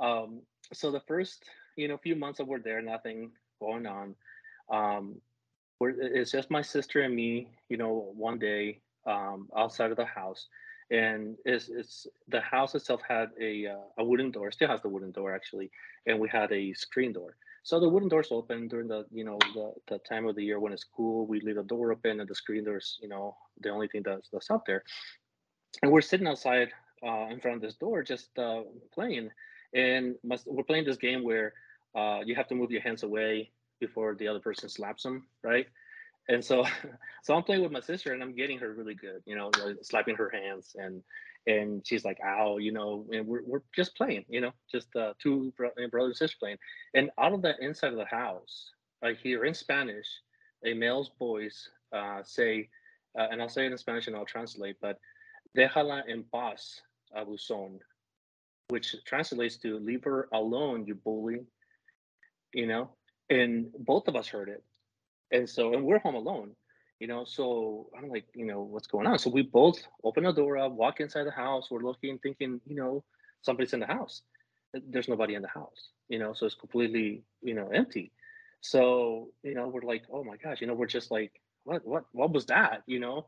[0.00, 1.44] um, so the first,
[1.76, 3.30] you know, few months that we're there, nothing
[3.60, 4.14] going on.
[4.70, 5.20] Um,
[5.80, 10.46] it's just my sister and me, you know, one day um, outside of the house.
[10.90, 14.88] And it's, it's the house itself had a, uh, a wooden door, still has the
[14.88, 15.70] wooden door actually,
[16.06, 17.36] and we had a screen door.
[17.62, 20.58] So the wooden doors open during the you know the, the time of the year
[20.58, 21.26] when it's cool.
[21.26, 24.30] We leave the door open and the screen doors, you know, the only thing that's
[24.32, 24.82] that's up there.
[25.82, 26.70] And we're sitting outside
[27.06, 28.62] uh, in front of this door, just uh,
[28.94, 29.30] playing
[29.74, 31.52] and we're playing this game where
[31.96, 33.50] uh, you have to move your hands away
[33.80, 35.66] before the other person slaps them, right?
[36.28, 36.64] And so,
[37.22, 39.50] so I'm playing with my sister, and I'm getting her really good, you know,
[39.82, 41.02] slapping her hands, and
[41.46, 45.14] and she's like, "Ow," you know, and we're we're just playing, you know, just uh,
[45.20, 46.58] two bro- brother and sister playing.
[46.94, 48.70] And out of the inside of the house,
[49.02, 50.06] I hear in Spanish
[50.64, 52.68] a male's voice uh, say,
[53.18, 54.98] uh, and I'll say it in Spanish and I'll translate, but
[55.56, 56.82] "Déjala en paz,
[57.16, 57.78] abusón,"
[58.68, 61.40] which translates to leave her alone, you bully.
[62.54, 62.90] You know,
[63.28, 64.64] and both of us heard it.
[65.30, 66.52] And so, and we're home alone,
[66.98, 67.26] you know.
[67.26, 69.18] So I'm like, you know, what's going on?
[69.18, 71.70] So we both open the door up, walk inside the house.
[71.70, 73.04] We're looking, thinking, you know,
[73.42, 74.22] somebody's in the house.
[74.72, 78.12] There's nobody in the house, you know, so it's completely, you know, empty.
[78.60, 81.32] So, you know, we're like, oh my gosh, you know, we're just like,
[81.64, 83.26] what, what, what was that, you know?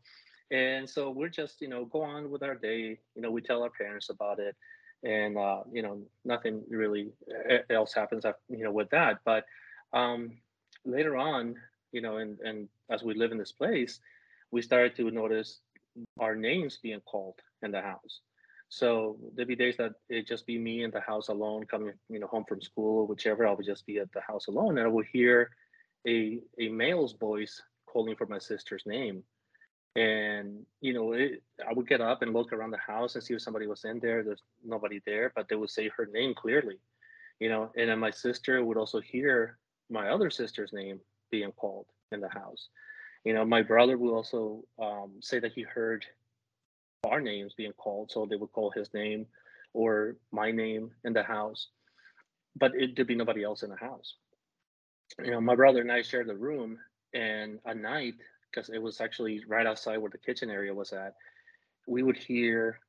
[0.51, 2.99] And so we're just, you know, go on with our day.
[3.15, 4.57] You know, we tell our parents about it
[5.03, 7.11] and uh, you know nothing really
[7.71, 9.19] else happens after, you know with that.
[9.25, 9.45] But
[9.93, 10.39] um,
[10.85, 11.57] later on
[11.93, 14.01] you know and and as we live in this place
[14.51, 15.61] we started to notice
[16.19, 18.21] our names being called in the house.
[18.69, 22.21] So there'd be days that it'd just be me in the house alone coming you
[22.21, 23.47] know home from school or whichever.
[23.47, 25.51] I would just be at the house alone and i would hear
[26.07, 29.25] a a male's voice calling for my sister's name
[29.97, 33.35] and you know it, i would get up and look around the house and see
[33.35, 36.79] if somebody was in there there's nobody there but they would say her name clearly
[37.41, 39.59] you know and then my sister would also hear
[39.91, 41.01] my other sister's name
[41.31, 42.69] being called in the house
[43.25, 46.07] you know my brother would also um, say that he heard
[47.05, 48.11] our names being called.
[48.11, 49.27] So they would call his name
[49.73, 51.69] or my name in the house,
[52.57, 54.15] but it, there'd be nobody else in the house.
[55.23, 56.79] You know, my brother and I shared the room,
[57.15, 58.15] and at night,
[58.51, 61.15] because it was actually right outside where the kitchen area was at,
[61.87, 62.81] we would hear.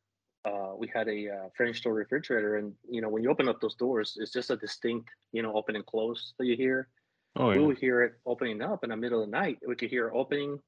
[0.44, 3.62] Uh, we had a uh, French door refrigerator, and you know when you open up
[3.62, 6.88] those doors, it's just a distinct, you know, open and close that you hear.
[7.36, 7.60] Oh, yeah.
[7.60, 9.60] We would hear it opening up in the middle of the night.
[9.66, 10.60] We could hear opening,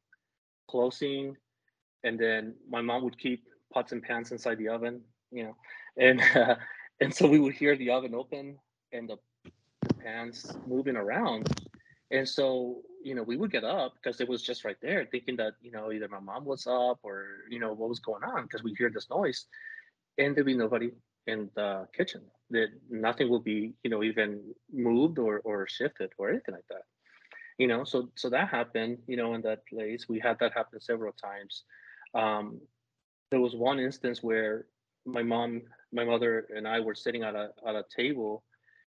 [0.69, 1.35] closing,
[2.03, 5.01] and then my mom would keep pots and pans inside the oven,
[5.31, 5.55] you know,
[5.97, 6.55] and uh,
[7.01, 8.57] and so we would hear the oven open
[8.91, 9.17] and the,
[9.87, 11.49] the pans moving around,
[12.13, 15.35] and so you know we would get up because it was just right there, thinking
[15.37, 18.43] that you know either my mom was up or you know what was going on
[18.43, 19.47] because we hear this noise,
[20.17, 20.91] and there'd be nobody
[21.27, 22.21] in the kitchen.
[22.51, 26.83] That nothing will be you know even moved or or shifted or anything like that
[27.57, 30.79] you know so so that happened you know in that place we had that happen
[30.79, 31.63] several times
[32.15, 32.59] um
[33.31, 34.65] there was one instance where
[35.05, 38.43] my mom my mother and i were sitting at a at a table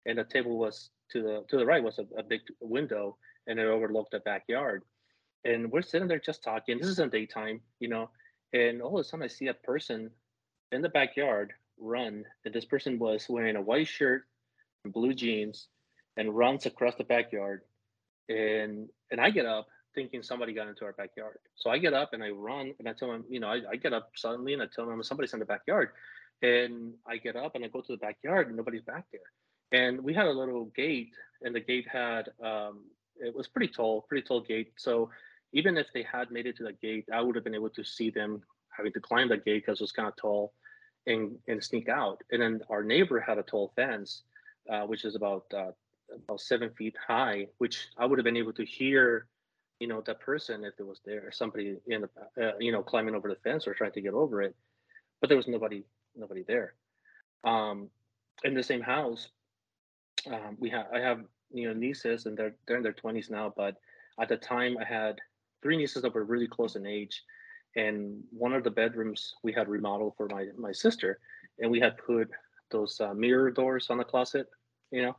[0.07, 3.17] and the table was to the to the right was a, a big window
[3.47, 4.83] and it overlooked the backyard
[5.45, 8.11] and we're sitting there just talking this is in daytime you know
[8.53, 10.11] and all of a sudden i see a person
[10.73, 14.25] in the backyard run and this person was wearing a white shirt
[14.85, 15.69] and blue jeans
[16.17, 17.63] and runs across the backyard
[18.29, 21.39] and and I get up thinking somebody got into our backyard.
[21.55, 23.77] So I get up and I run and I tell him, you know, I, I
[23.77, 25.91] get up suddenly and I tell him somebody's in the backyard.
[26.43, 29.21] And I get up and I go to the backyard and nobody's back there.
[29.73, 32.85] And we had a little gate and the gate had um
[33.19, 34.73] it was pretty tall, pretty tall gate.
[34.77, 35.11] So
[35.53, 37.85] even if they had made it to the gate, I would have been able to
[37.85, 38.43] see them
[38.77, 40.53] having to climb the gate because it was kind of tall
[41.07, 42.23] and and sneak out.
[42.31, 44.23] And then our neighbor had a tall fence,
[44.71, 45.73] uh, which is about uh,
[46.15, 49.27] about seven feet high, which I would have been able to hear,
[49.81, 52.83] you know, that person if it was there, or somebody in the, uh, you know,
[52.83, 54.55] climbing over the fence or trying to get over it,
[55.21, 56.75] but there was nobody, nobody there.
[57.45, 57.89] Um,
[58.45, 59.29] in the same house,
[60.29, 63.53] um, we have, I have, you know, nieces and they're they're in their twenties now,
[63.57, 63.77] but
[64.21, 65.19] at the time I had
[65.63, 67.23] three nieces that were really close in age,
[67.77, 71.21] and one of the bedrooms we had remodeled for my my sister,
[71.59, 72.31] and we had put
[72.71, 74.49] those uh, mirror doors on the closet,
[74.91, 75.17] you know?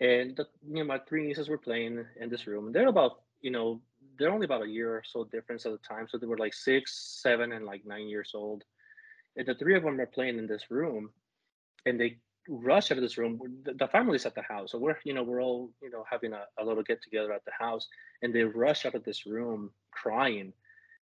[0.00, 3.50] And the, you know my three nieces were playing in this room they're about you
[3.52, 3.80] know
[4.18, 6.52] they're only about a year or so difference at the time so they were like
[6.52, 8.64] six seven and like nine years old.
[9.36, 11.10] And the three of them are playing in this room
[11.86, 14.96] and they rush out of this room the, the family's at the house so we're
[15.04, 17.86] you know we're all you know having a, a little get together at the house
[18.22, 20.52] and they rush out of this room crying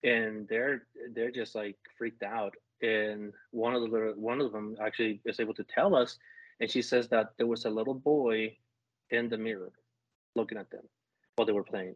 [0.05, 4.77] and they're they're just like freaked out and one of the little one of them
[4.81, 6.19] actually is able to tell us
[6.61, 8.57] and she says that there was a little boy
[9.11, 9.73] in the mirror
[10.35, 10.83] looking at them
[11.37, 11.95] while they were playing.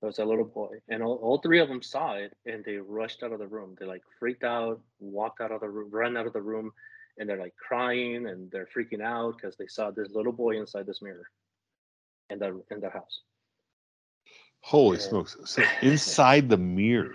[0.00, 2.76] There was a little boy, and all, all three of them saw it, and they
[2.76, 3.76] rushed out of the room.
[3.78, 6.72] They like freaked out, walked out of the room, ran out of the room,
[7.18, 10.86] and they're like crying and they're freaking out because they saw this little boy inside
[10.86, 11.28] this mirror
[12.30, 13.20] in the in their house.
[14.60, 15.02] Holy Yeah.
[15.02, 15.36] smokes!
[15.44, 17.14] So inside the mirror,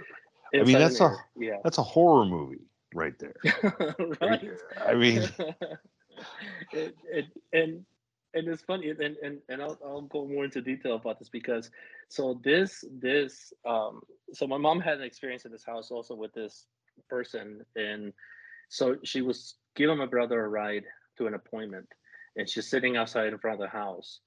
[0.60, 3.36] I mean, Inside the that's a- mirror, that's a horror movie right there.
[4.22, 4.52] right.
[4.88, 5.24] I mean,
[6.72, 7.86] it, it, and
[8.34, 11.70] and it's funny and and, and I'll, I'll go more into detail about this because
[12.10, 14.02] so this this um
[14.34, 16.66] so my mom had an experience in this house also with this
[17.10, 18.14] person and
[18.70, 20.84] so she was giving my brother a ride
[21.18, 21.88] to an appointment
[22.38, 24.20] and she's sitting outside in front of the house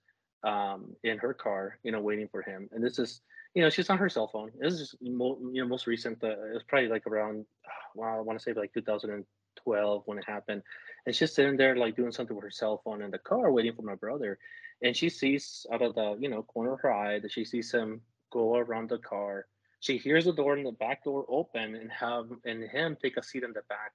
[0.44, 2.68] um in her car you know waiting for him.
[2.72, 3.20] And this is
[3.54, 4.50] you know she's on her cell phone.
[4.58, 7.46] This is mo- you know most recent uh, it was probably like around
[7.94, 10.62] wow i want to say like 2012 when it happened.
[11.06, 13.74] And she's sitting there like doing something with her cell phone in the car waiting
[13.74, 14.38] for my brother.
[14.82, 17.72] And she sees out of the you know corner of her eye that she sees
[17.72, 18.00] him
[18.32, 19.46] go around the car.
[19.80, 23.22] She hears the door in the back door open and have and him take a
[23.22, 23.92] seat in the back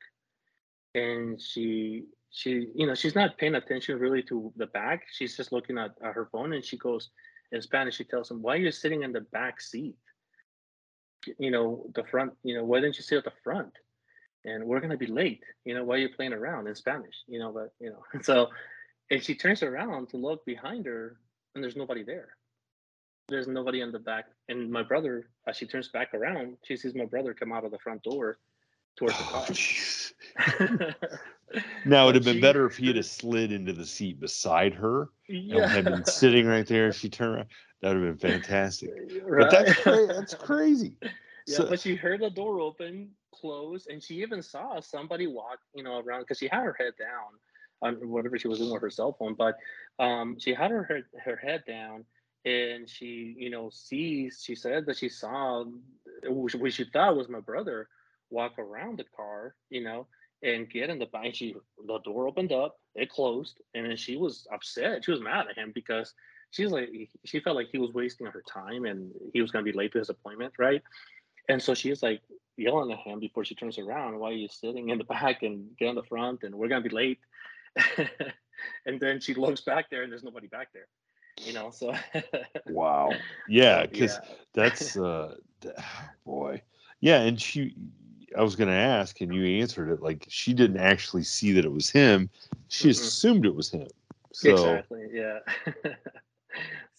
[0.96, 5.52] and she she you know she's not paying attention really to the back she's just
[5.52, 7.10] looking at, at her phone and she goes
[7.52, 9.96] in spanish she tells him why are you sitting in the back seat
[11.38, 13.74] you know the front you know why didn't you sit at the front
[14.46, 15.44] and we're gonna be late.
[15.66, 17.16] You know, why are you playing around in Spanish?
[17.28, 18.50] You know, but you know, so
[19.12, 21.18] and she turns around to look behind her,
[21.56, 22.30] and there's nobody there.
[23.28, 24.26] There's nobody in the back.
[24.48, 27.72] And my brother, as she turns back around, she sees my brother come out of
[27.72, 28.40] the front door
[28.96, 30.96] towards the oh, car.
[31.86, 35.10] now it'd have been She- better if he had slid into the seat beside her
[35.28, 36.92] and had been sitting right there.
[36.92, 37.48] She turned around.
[37.82, 38.92] That would have been fantastic.
[39.24, 39.50] right?
[39.50, 40.98] But that's that's crazy.
[41.48, 45.60] Yeah, So- but she heard the door open, close, and she even saw somebody walk,
[45.74, 47.40] you know, around because she had her head down
[47.82, 49.36] on whatever she was doing with her cell phone.
[49.36, 49.58] But
[50.00, 52.06] um, she had her, her her head down,
[52.46, 54.42] and she, you know, sees.
[54.44, 55.64] She said that she saw,
[56.24, 57.88] which she thought was my brother,
[58.30, 60.08] walk around the car, you know,
[60.44, 61.36] and get in the back.
[61.36, 61.56] She
[61.86, 65.04] the door opened up, it closed, and then she was upset.
[65.04, 66.14] She was mad at him because
[66.52, 66.90] she's like
[67.26, 70.00] she felt like he was wasting her time and he was gonna be late to
[70.00, 70.82] his appointment, right?
[71.48, 72.22] And so she's like
[72.58, 75.76] yelling at him before she turns around, why are you sitting in the back and
[75.78, 77.20] get on the front and we're gonna be late.
[78.86, 80.88] and then she looks back there and there's nobody back there.
[81.46, 81.94] You know, so
[82.68, 83.14] wow.
[83.48, 84.36] Yeah, because yeah.
[84.54, 85.36] that's uh
[86.26, 86.62] boy.
[87.02, 87.76] Yeah, and she
[88.38, 91.72] I was gonna ask and you answered it like she didn't actually see that it
[91.72, 92.30] was him.
[92.68, 92.92] She mm-hmm.
[92.92, 93.88] assumed it was him.
[94.32, 95.40] So exactly, yeah.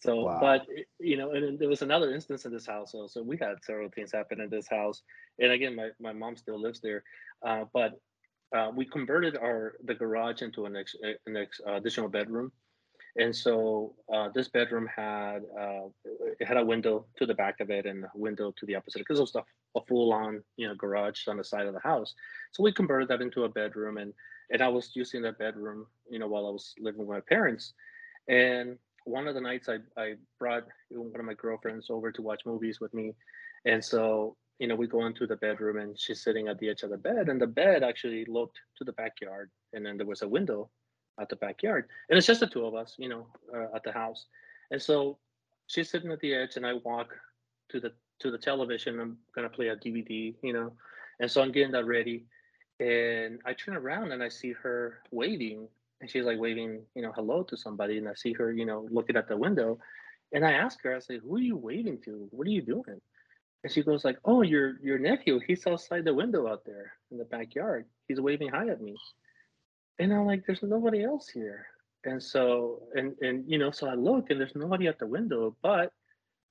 [0.01, 0.39] So, wow.
[0.41, 0.67] but
[0.99, 2.93] you know, and there was another instance in this house.
[2.93, 5.03] So, so we had several things happen in this house.
[5.39, 7.05] And again, my, my mom still lives there,
[7.47, 8.01] uh, but
[8.57, 12.51] uh, we converted our the garage into an, ex, an ex, uh, additional bedroom.
[13.17, 15.89] And so uh, this bedroom had uh,
[16.39, 19.01] it had a window to the back of it and a window to the opposite
[19.01, 19.45] because it was a,
[19.77, 22.15] a full on you know garage on the side of the house.
[22.53, 24.13] So we converted that into a bedroom, and
[24.51, 27.75] and I was using that bedroom you know while I was living with my parents,
[28.29, 32.43] and one of the nights I, I brought one of my girlfriends over to watch
[32.47, 33.15] movies with me.
[33.65, 36.83] And so, you know, we go into the bedroom and she's sitting at the edge
[36.83, 39.51] of the bed and the bed actually looked to the backyard.
[39.73, 40.71] And then there was a window
[41.21, 41.89] at the backyard.
[42.09, 44.27] And it's just the two of us, you know, uh, at the house.
[44.71, 45.19] And so
[45.67, 47.15] she's sitting at the edge and I walk
[47.71, 49.01] to the to the television.
[49.01, 50.73] I'm gonna play a DVD, you know.
[51.21, 52.25] And so I'm getting that ready.
[52.79, 55.69] And I turn around and I see her waving
[56.01, 58.89] and she's like waving, you know, hello to somebody, and I see her, you know,
[58.91, 59.79] looking at the window,
[60.33, 62.29] and I ask her, I say, "Who are you waving to?
[62.31, 63.01] What are you doing?"
[63.63, 65.41] And she goes like, "Oh, your your nephew.
[65.41, 67.87] He's outside the window out there in the backyard.
[68.09, 68.97] He's waving hi at me."
[69.99, 71.67] And I'm like, "There's nobody else here."
[72.05, 75.57] And so, and and you know, so I look, and there's nobody at the window,
[75.63, 75.93] but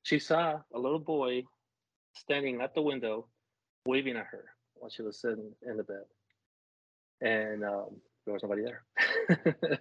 [0.03, 1.43] she saw a little boy
[2.13, 3.25] standing at the window,
[3.85, 4.45] waving at her
[4.75, 6.03] while she was sitting in the bed.
[7.21, 9.79] And um, there was nobody there.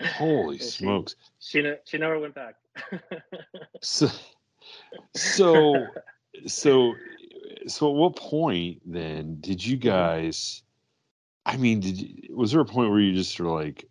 [0.14, 1.14] Holy smokes!
[1.40, 2.54] She, she she never went back.
[3.82, 4.08] so
[5.14, 5.86] so
[6.46, 6.94] so
[7.66, 10.62] so at what point then did you guys?
[11.46, 13.88] I mean, did you, was there a point where you just were like,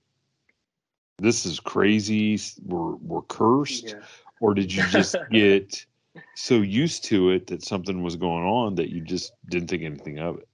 [1.17, 2.39] "This is crazy.
[2.63, 4.01] We're we're cursed," yeah.
[4.41, 5.85] or did you just get
[6.35, 10.19] so used to it that something was going on that you just didn't think anything
[10.19, 10.47] of it?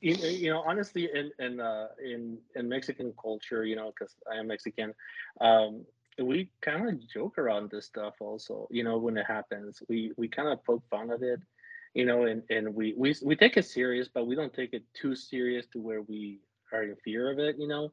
[0.00, 4.36] you, you know honestly in in uh, in in mexican culture you know because i
[4.36, 4.94] am mexican
[5.40, 5.84] um,
[6.20, 10.28] we kind of joke around this stuff also you know when it happens we we
[10.28, 11.40] kind of poke fun at it
[11.94, 14.82] you know and and we we we take it serious but we don't take it
[14.94, 16.40] too serious to where we
[16.72, 17.90] are in fear of it you know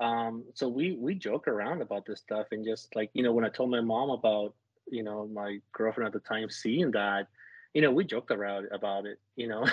[0.00, 3.44] um so we we joke around about this stuff and just like you know when
[3.44, 4.54] i told my mom about
[4.90, 7.28] you know my girlfriend at the time seeing that
[7.76, 9.66] you know, we joked around about it, you know,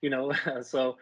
[0.00, 0.32] you know,
[0.62, 0.96] so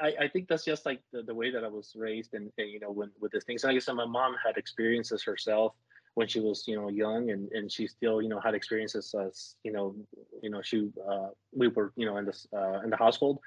[0.00, 2.68] I, I think that's just like the, the way that I was raised and, and
[2.68, 3.56] you know, when, with this thing.
[3.56, 5.74] So I guess my mom had experiences herself
[6.14, 9.54] when she was, you know, young and, and she still, you know, had experiences as,
[9.62, 9.94] you know,
[10.42, 13.38] you know, she, uh, we were, you know, in this, uh, in the household,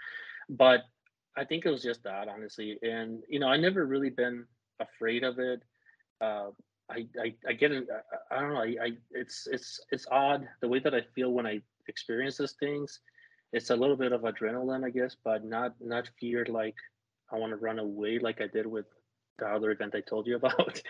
[0.48, 0.84] but
[1.36, 2.80] I think it was just that honestly.
[2.84, 4.46] And, you know, I never really been
[4.80, 5.62] afraid of it.
[6.22, 6.52] Uh,
[6.94, 7.88] I, I, I get it.
[8.32, 8.62] I, don't know.
[8.62, 12.54] I, I, it's, it's, it's odd the way that I feel when I experience those
[12.54, 13.00] things.
[13.52, 16.76] It's a little bit of adrenaline, I guess, but not not fear like
[17.32, 18.86] I want to run away like I did with
[19.38, 20.82] the other event I told you about.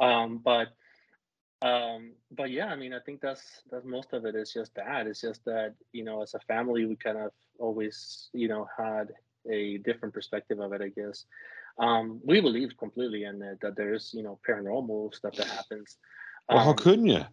[0.00, 0.68] um, but
[1.62, 5.06] um, but yeah, I mean, I think that's that's most of it is just that.
[5.06, 9.12] It's just that you know, as a family, we kind of always you know had
[9.50, 11.24] a different perspective of it, I guess.
[11.78, 15.96] Um, we believe completely in it that there's you know paranormal stuff that happens.
[16.48, 17.24] Well, how um, couldn't you?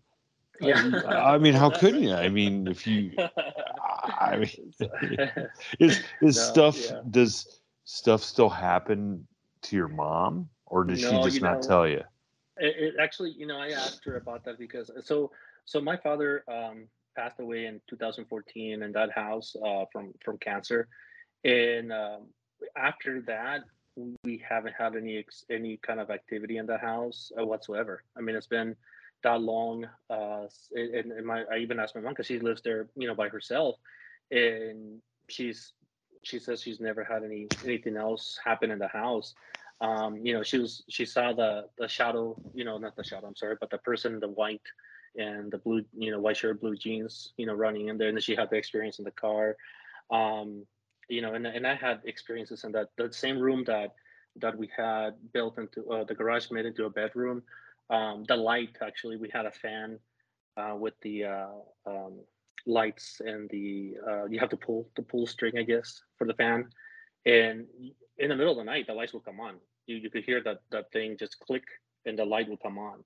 [0.62, 1.02] Yeah.
[1.08, 2.14] I mean, how couldn't you?
[2.14, 4.74] I mean, if you, I mean,
[5.80, 7.02] is is no, stuff yeah.
[7.10, 9.28] does stuff still happen
[9.64, 12.04] to your mom, or does no, she just not know, tell you?
[12.58, 15.32] It, it, actually, you know, I asked her about that because so
[15.66, 20.88] so my father um, passed away in 2014 in that house uh, from from cancer,
[21.44, 22.28] and um,
[22.76, 23.62] after that
[24.24, 28.04] we haven't had any any kind of activity in the house uh, whatsoever.
[28.18, 28.76] I mean, it's been
[29.24, 29.88] that long.
[30.10, 33.16] Uh, and, and my, I even asked my mom because she lives there, you know,
[33.16, 33.76] by herself,
[34.32, 35.74] and she's
[36.22, 39.34] she says she's never had any anything else happen in the house.
[39.82, 43.28] Um, you know, she was she saw the the shadow, you know, not the shadow.
[43.28, 44.62] I'm sorry, but the person in the white
[45.18, 48.18] and the blue, you know, white shirt, blue jeans, you know, running in there, and
[48.18, 49.56] then she had the experience in the car.
[50.12, 50.66] Um,
[51.10, 53.96] you know, and and I had experiences in that the same room that
[54.38, 57.44] that we had built into uh, the garage made into a bedroom
[57.90, 60.00] um, the light actually we had a fan
[60.58, 61.48] uh, with the uh,
[61.88, 62.20] um,
[62.66, 66.34] lights and the uh, you have to pull the pull string, I guess, for the
[66.34, 66.70] fan.
[67.26, 67.66] And
[68.18, 69.56] in the middle of the night, the lights will come on.
[69.88, 71.64] You you could hear that that thing just click,
[72.06, 73.04] and the light will come on.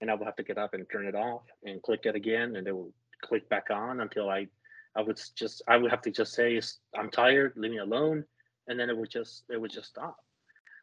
[0.00, 2.56] And I will have to get up and turn it off and click it again,
[2.56, 2.92] and it will
[3.22, 4.48] click back on until I
[4.96, 6.60] I would just I would have to just say
[6.96, 8.24] I'm tired, leave me alone,
[8.68, 10.18] and then it would just it would just stop.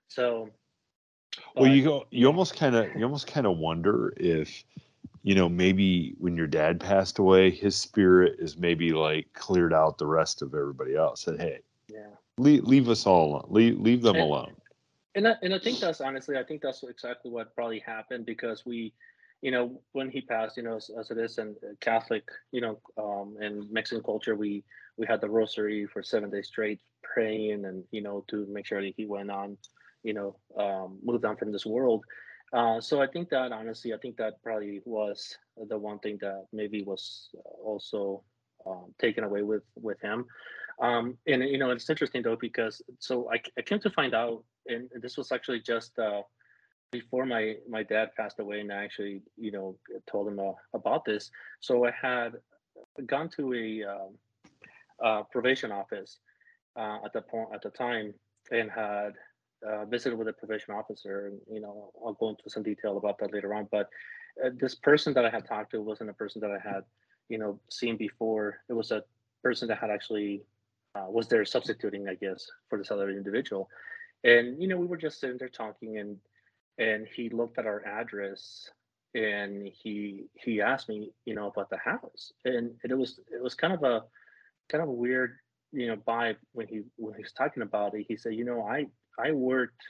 [0.07, 0.49] So
[1.55, 4.64] well, you go you almost kind of you almost kind of wonder if
[5.24, 9.97] you know maybe when your dad passed away, his spirit is maybe like cleared out
[9.97, 11.22] the rest of everybody else.
[11.22, 12.07] Said, hey, yeah,
[12.38, 13.45] leave leave us all alone.
[13.49, 14.55] Leave leave them and, alone.
[15.16, 18.66] And I, and I think that's honestly, I think that's exactly what probably happened because
[18.66, 18.93] we
[19.41, 22.79] you know, when he passed, you know, as, as it is in Catholic, you know,
[22.97, 24.63] um, and Mexican culture, we
[24.97, 28.81] we had the rosary for seven days straight, praying and you know to make sure
[28.81, 29.57] that he went on,
[30.03, 32.03] you know, um, moved on from this world.
[32.51, 35.37] Uh, so I think that honestly, I think that probably was
[35.69, 37.29] the one thing that maybe was
[37.63, 38.23] also
[38.67, 40.25] um, taken away with with him.
[40.81, 44.43] Um, and you know, it's interesting though because so I, I came to find out,
[44.67, 45.97] and this was actually just.
[45.97, 46.23] Uh,
[46.91, 49.75] before my my dad passed away and i actually you know
[50.09, 51.29] told him uh, about this
[51.59, 52.33] so i had
[53.05, 53.83] gone to a
[55.05, 56.19] um, probation office
[56.77, 58.13] uh, at the point at the time
[58.51, 59.13] and had
[59.67, 63.17] uh, visited with a probation officer and you know i'll go into some detail about
[63.19, 63.89] that later on but
[64.43, 66.83] uh, this person that i had talked to wasn't a person that i had
[67.29, 68.59] you know seen before.
[68.67, 69.03] It was a
[69.41, 70.41] person that had actually
[70.95, 73.69] uh, was there substituting i guess for this other individual.
[74.23, 76.17] And you know we were just sitting there talking and
[76.80, 78.69] and he looked at our address
[79.15, 83.55] and he he asked me you know about the house and it was it was
[83.55, 84.01] kind of a
[84.69, 85.38] kind of a weird
[85.71, 88.05] you know vibe when he when he was talking about it.
[88.07, 88.86] He said you know i
[89.19, 89.82] i worked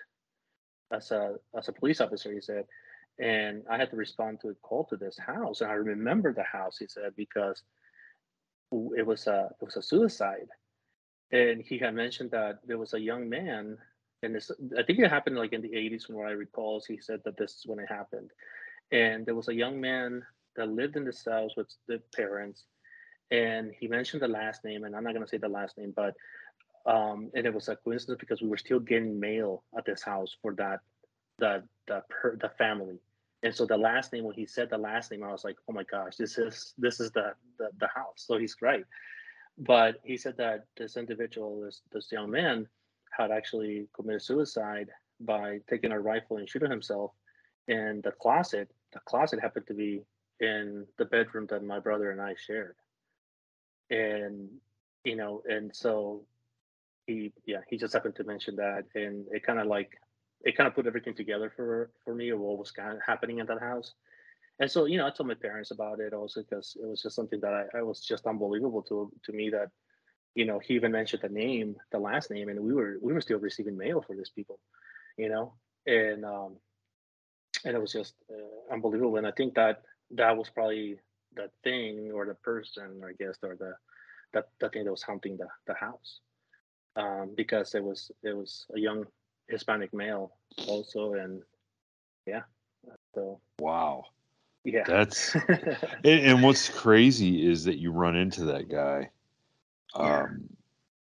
[0.92, 2.66] as a as a police officer he said
[3.20, 6.44] and i had to respond to a call to this house and i remember the
[6.44, 7.62] house he said because
[8.72, 10.48] it was a it was a suicide.
[11.32, 13.78] And he had mentioned that there was a young man
[14.24, 17.00] and this i think it happened like in the 80s from what i recall he
[17.00, 18.32] said that this is when it happened.
[18.92, 20.24] And there was a young man
[20.56, 22.64] that lived in the house with the parents
[23.30, 26.16] and he mentioned the last name and i'm not to say the last name but
[26.86, 30.36] um, and it was a coincidence because we were still getting mail at this house
[30.42, 30.80] for that
[31.38, 33.00] the the per, the family.
[33.44, 35.74] And so the last name when he said the last name i was like oh
[35.74, 38.16] my gosh this is this is the the, the house.
[38.28, 38.86] So he's right.
[39.58, 42.68] But he said that this individual this this young man
[43.20, 44.88] had actually committed suicide
[45.20, 47.12] by taking a rifle and shooting himself
[47.68, 48.72] in the closet.
[48.94, 50.02] The closet happened to be
[50.40, 52.76] in the bedroom that my brother and I shared.
[53.90, 54.48] And,
[55.04, 56.24] you know, and so
[57.08, 58.86] he, yeah, he just happened to mention that.
[58.96, 60.00] And it kind of like,
[60.46, 63.40] it kind of put everything together for, for me of what was kind of happening
[63.40, 63.94] in that house.
[64.62, 67.16] And so, you know, I told my parents about it also because it was just
[67.16, 69.70] something that I, I was just unbelievable to, to me that
[70.36, 73.22] you know, he even mentioned the name, the last name, and we were we were
[73.22, 74.60] still receiving mail for these people,
[75.18, 75.54] you know,
[75.86, 76.56] and um,
[77.66, 79.18] and it was just uh, unbelievable.
[79.18, 81.00] And I think that that was probably
[81.36, 83.74] the thing or the person, I guess, or the
[84.34, 86.20] that the thing that was haunting the the house,
[86.96, 89.06] um, because it was it was a young
[89.48, 90.34] Hispanic male
[90.68, 91.42] also, and
[92.26, 92.44] yeah,
[93.14, 94.06] so wow.
[94.66, 99.10] Yeah, that's and, and what's crazy is that you run into that guy.
[99.94, 100.50] Um,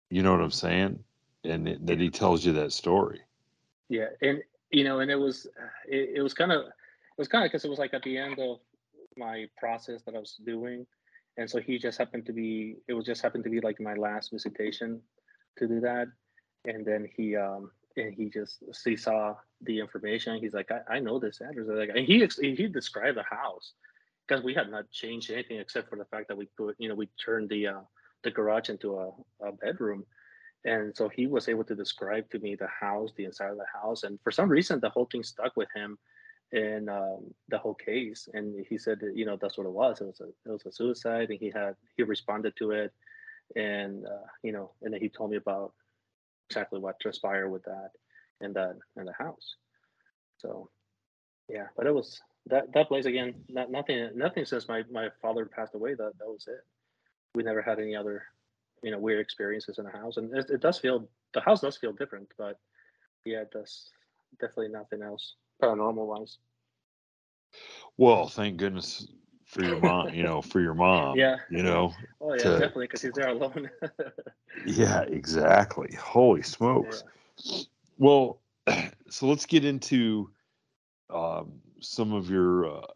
[0.09, 1.03] you know what I'm saying?
[1.43, 3.21] And it, that he tells you that story.
[3.87, 5.47] Yeah, and you know, and it was
[5.87, 8.17] it, it was kind of it was kind of because it was like at the
[8.17, 8.59] end of
[9.17, 10.85] my process that I was doing,
[11.37, 13.93] and so he just happened to be it was just happened to be like my
[13.93, 15.01] last visitation
[15.57, 16.07] to do that,
[16.65, 20.39] and then he um and he just he saw the information.
[20.39, 21.67] He's like, I, I know this address.
[21.67, 23.73] Like, and he he described the house
[24.27, 26.95] because we had not changed anything except for the fact that we put you know
[26.95, 27.81] we turned the uh,
[28.23, 29.11] the garage into a,
[29.41, 30.05] a bedroom.
[30.65, 33.65] And so he was able to describe to me the house, the inside of the
[33.81, 34.03] house.
[34.03, 35.97] And for some reason, the whole thing stuck with him
[36.51, 38.27] in um, the whole case.
[38.33, 40.01] And he said that, you know, that's what it was.
[40.01, 42.91] It was a, it was a suicide and he had, he responded to it.
[43.55, 45.73] And, uh, you know, and then he told me about
[46.49, 47.91] exactly what transpired with that
[48.41, 49.55] and that, in the house.
[50.37, 50.69] So,
[51.47, 55.45] yeah, but it was, that, that place again, not, nothing, nothing since my, my father
[55.45, 56.65] passed away, that, that was it
[57.35, 58.23] we never had any other
[58.83, 60.17] you know weird experiences in the house.
[60.17, 62.59] And it, it, does feel the house does feel different but
[63.25, 63.91] yeah it does
[64.39, 66.37] definitely nothing else paranormal wise
[67.97, 69.07] well thank goodness
[69.45, 71.37] for your mom you know for your mom yeah.
[71.49, 73.69] you know oh yeah to, definitely because he's there alone.
[74.65, 75.95] Yeah exactly.
[75.95, 77.03] Holy smokes.
[77.37, 77.63] Yeah.
[77.97, 78.41] well
[79.09, 80.29] so let's get into
[81.09, 82.87] um, some of your uh,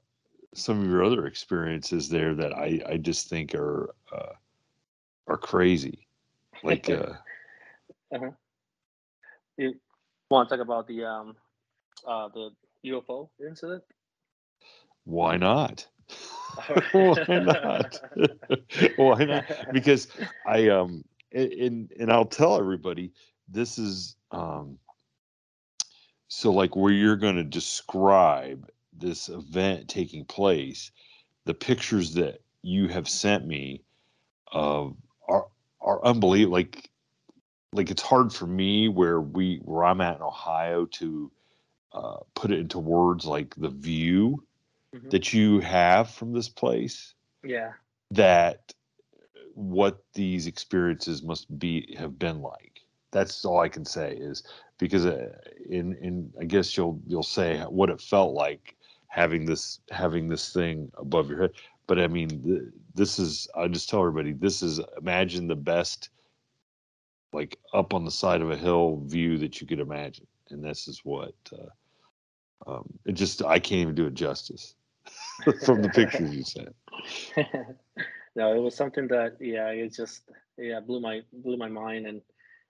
[0.54, 4.34] some of your other experiences there that I I just think are uh,
[5.28, 6.08] are crazy.
[6.64, 7.14] Like, uh,
[8.14, 8.32] uh-huh.
[9.58, 9.76] you
[10.30, 11.36] want to talk about the um
[12.08, 12.52] uh the
[12.86, 13.84] UFO incident?
[15.06, 15.86] Why not?
[16.92, 18.02] Why not?
[18.96, 19.46] Why not?
[19.72, 20.08] Because
[20.46, 23.12] I um and and I'll tell everybody
[23.48, 24.78] this is um
[26.28, 30.92] so like where you're going to describe this event taking place
[31.46, 33.82] the pictures that you have sent me
[34.54, 34.88] uh,
[35.28, 35.48] are
[35.82, 36.90] are unbelievable like
[37.74, 41.32] like it's hard for me where we where I'm at in Ohio to
[41.92, 44.44] uh, put it into words like the view
[44.96, 45.10] mm-hmm.
[45.10, 47.14] that you have from this place.
[47.44, 47.74] Yeah.
[48.12, 48.74] That
[49.56, 52.82] what these experiences must be have been like.
[53.12, 54.44] That's all I can say is
[54.78, 55.30] because uh,
[55.70, 58.76] in in I guess you'll you'll say what it felt like
[59.14, 61.52] having this having this thing above your head.
[61.86, 66.10] But I mean, th- this is I just tell everybody this is imagine the best
[67.32, 70.88] like up on the side of a hill view that you could imagine, and this
[70.88, 74.74] is what uh, um, it just I can't even do it justice
[75.64, 76.76] from the pictures you sent.
[78.36, 80.24] no, it was something that yeah, it just
[80.58, 82.20] yeah blew my blew my mind, and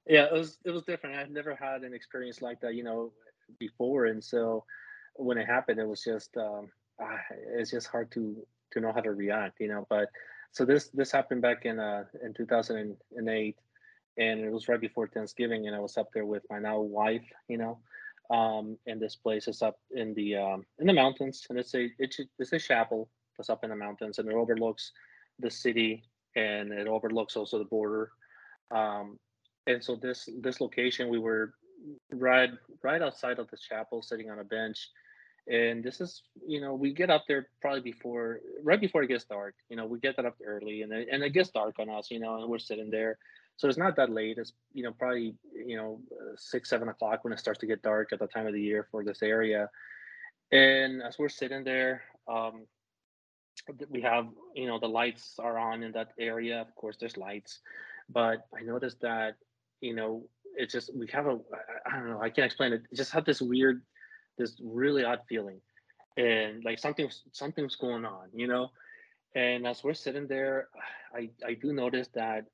[0.07, 1.15] yeah, it was it was different.
[1.15, 3.13] I've never had an experience like that, you know,
[3.59, 4.65] before, and so
[5.15, 6.69] when it happened, it was just um,
[7.01, 7.19] ah,
[7.55, 8.35] it's just hard to
[8.71, 9.85] to know how to react, you know.
[9.89, 10.09] But
[10.51, 13.57] so this this happened back in uh in 2008
[14.17, 17.25] and it was right before Thanksgiving, and I was up there with my now wife,
[17.47, 17.79] you know,
[18.29, 21.89] um, and this place is up in the um, in the mountains, and it's a
[21.99, 24.91] it's a, it's a chapel that's up in the mountains, and it overlooks
[25.39, 26.03] the city,
[26.35, 28.11] and it overlooks also the border,
[28.71, 29.17] um,
[29.67, 31.53] and so this this location we were
[32.11, 32.51] right
[32.83, 34.89] right outside of the chapel, sitting on a bench,
[35.47, 39.25] and this is you know we get up there probably before right before it gets
[39.25, 42.09] dark, you know we get that up early, and and it gets dark on us,
[42.11, 43.17] you know, and we're sitting there
[43.57, 44.37] so it's not that late.
[44.37, 45.99] It's you know probably you know
[46.37, 48.87] six seven o'clock when it starts to get dark at the time of the year
[48.91, 49.69] for this area.
[50.51, 52.65] And as we're sitting there, um,
[53.89, 56.61] we have you know the lights are on in that area.
[56.61, 57.59] Of course, there's lights,
[58.09, 59.35] but I noticed that
[59.81, 60.23] you know
[60.57, 61.39] it just we have a
[61.85, 62.83] I don't know I can't explain it.
[62.91, 63.81] it just had this weird,
[64.37, 65.61] this really odd feeling,
[66.17, 68.71] and like something something's going on, you know.
[69.35, 70.69] And as we're sitting there,
[71.15, 72.45] I I do notice that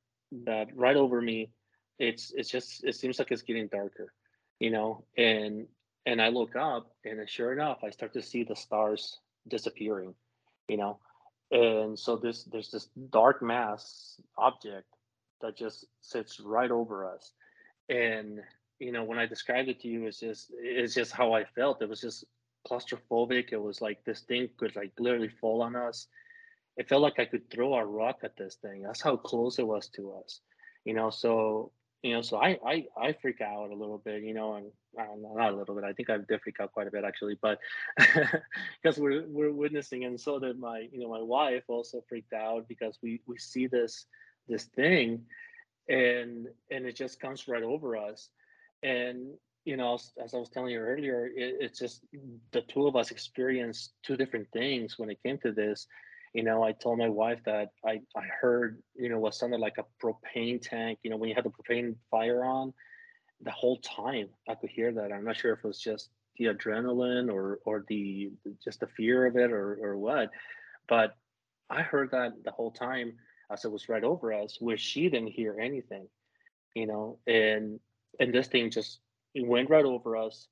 [0.45, 1.51] that right over me
[1.99, 4.13] it's it's just it seems like it's getting darker
[4.59, 5.03] you know?
[5.17, 5.67] And
[6.05, 10.13] and i look up and sure enough i start to see the stars disappearing
[10.67, 10.99] you know?
[11.51, 14.87] And so this there's this dark mass object
[15.41, 17.31] that just sits right over us.
[17.89, 18.39] And
[18.79, 21.81] you know when i described it to you it's just it's just how i felt
[21.81, 22.25] it was just
[22.67, 26.07] claustrophobic it was like this thing could like literally fall on us
[26.79, 28.83] it felt like I could throw a rock at this thing.
[28.83, 30.39] That's how close it was to us,
[30.85, 31.09] you know.
[31.09, 34.71] So you know, so I I I freak out a little bit, you know, and
[35.21, 35.83] not a little bit.
[35.83, 37.59] I think I did freak out quite a bit actually, but
[37.97, 42.69] because we're we're witnessing, and so did my you know my wife also freaked out
[42.69, 44.05] because we we see this
[44.47, 45.25] this thing,
[45.89, 48.29] and and it just comes right over us,
[48.83, 49.33] and
[49.65, 52.03] you know as, I was telling you earlier, it, it's just
[52.51, 55.87] the two of us experienced two different things when it came to this.
[56.33, 59.79] You know i told my wife that i i heard you know what sounded like
[59.79, 62.71] a propane tank you know when you have the propane fire on
[63.41, 65.11] the whole time i could hear that.
[65.11, 68.31] I'm not sure if it was just the adrenaline or or the
[68.63, 70.29] just the fear of it or or what
[70.87, 71.15] but
[71.69, 73.13] i heard that the whole time
[73.51, 76.07] as it was right over us where she didn't hear anything
[76.75, 77.79] you know and
[78.19, 78.99] and this thing just
[79.35, 80.47] went right over us.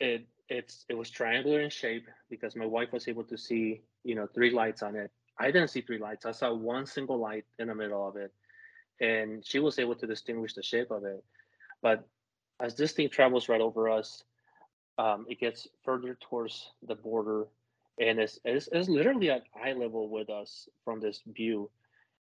[0.00, 4.14] It it's it was triangular in shape because my wife was able to see you
[4.14, 5.10] know three lights on it.
[5.38, 6.26] I didn't see three lights.
[6.26, 8.32] I saw one single light in the middle of it
[9.00, 11.24] and she was able to distinguish the shape of it.
[11.82, 12.08] But
[12.60, 14.24] as this thing travels right over us
[14.98, 17.46] um, it gets further towards the border
[18.00, 21.70] and it's, it's, it's literally at eye level with us from this view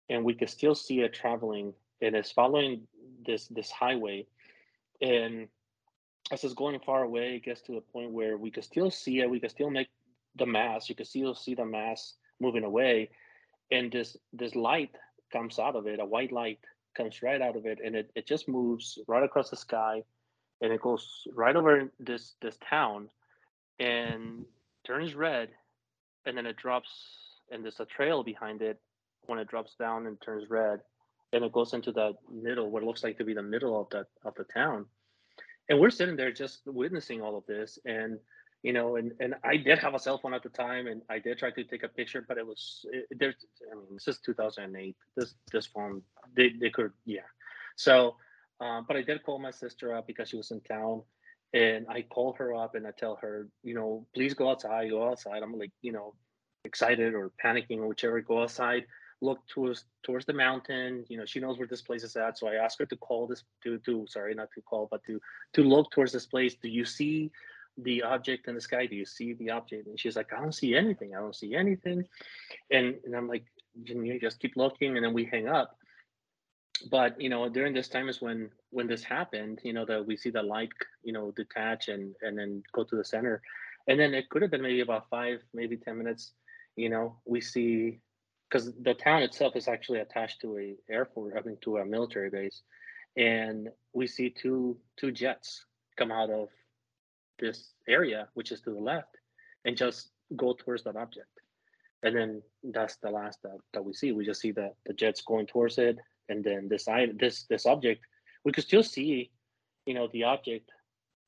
[0.09, 2.82] and we can still see it traveling and it's following
[3.26, 4.26] this this highway
[5.02, 5.48] and
[6.32, 9.20] as it's going far away, it gets to the point where we can still see
[9.20, 9.30] it.
[9.30, 9.88] We can still make
[10.36, 10.89] the mass.
[10.89, 13.10] You can still see the mass moving away,
[13.72, 14.95] and this this light
[15.32, 16.00] comes out of it.
[16.00, 16.60] A white light
[16.95, 20.04] comes right out of it, and it, it just moves right across the sky,
[20.62, 23.10] and it goes right over this this town,
[23.80, 24.45] and
[24.86, 25.50] turns red,
[26.26, 26.89] and then it drops,
[27.52, 28.80] and there's a trail behind it
[29.28, 30.82] when it drops down and turns red,
[31.34, 34.05] and it goes into the middle, what looks like to be the middle of the
[34.23, 34.86] of the town
[35.69, 38.19] and we're sitting there just witnessing all of this and
[38.63, 41.19] you know, and and I did have a cell phone at the time, and I
[41.19, 43.36] did try to take a picture, but it was it, there's.
[43.71, 44.95] I mean, this is 2008.
[45.15, 46.01] This this phone
[46.36, 47.21] they they could yeah.
[47.75, 48.15] So,
[48.59, 51.03] um, but I did call my sister up because she was in town,
[51.53, 55.07] and I call her up and I tell her, you know, please go outside, go
[55.07, 55.43] outside.
[55.43, 56.15] I'm like, you know,
[56.65, 58.86] excited or panicking or whichever, go outside,
[59.22, 61.05] look towards towards the mountain.
[61.09, 62.38] You know, she knows where this place is at.
[62.38, 65.20] So I asked her to call this to to sorry, not to call, but to
[65.53, 66.55] to look towards this place.
[66.55, 67.32] Do you see
[67.78, 68.86] the object in the sky?
[68.86, 69.88] Do you see the object?
[69.88, 71.15] And she's like, I don't see anything.
[71.15, 72.05] I don't see anything.
[72.72, 73.45] And and I'm like,
[73.84, 75.78] you just keep looking, and then we hang up
[76.89, 80.15] but you know during this time is when when this happened you know that we
[80.15, 80.70] see the light
[81.03, 83.41] you know detach and and then go to the center
[83.88, 86.34] and then it could have been maybe about five maybe ten minutes
[86.76, 87.99] you know we see
[88.50, 92.30] because the town itself is actually attached to a airport i mean to a military
[92.30, 92.62] base
[93.16, 95.66] and we see two two jets
[95.98, 96.50] come out of
[97.39, 99.18] this area which is to the left
[99.66, 101.30] and just go towards that object.
[102.04, 104.12] And then that's the last that, that we see.
[104.12, 105.98] We just see the, the jets going towards it
[106.30, 106.88] and then this
[107.18, 108.06] this this object
[108.43, 109.32] we could still see
[109.86, 110.70] you know the object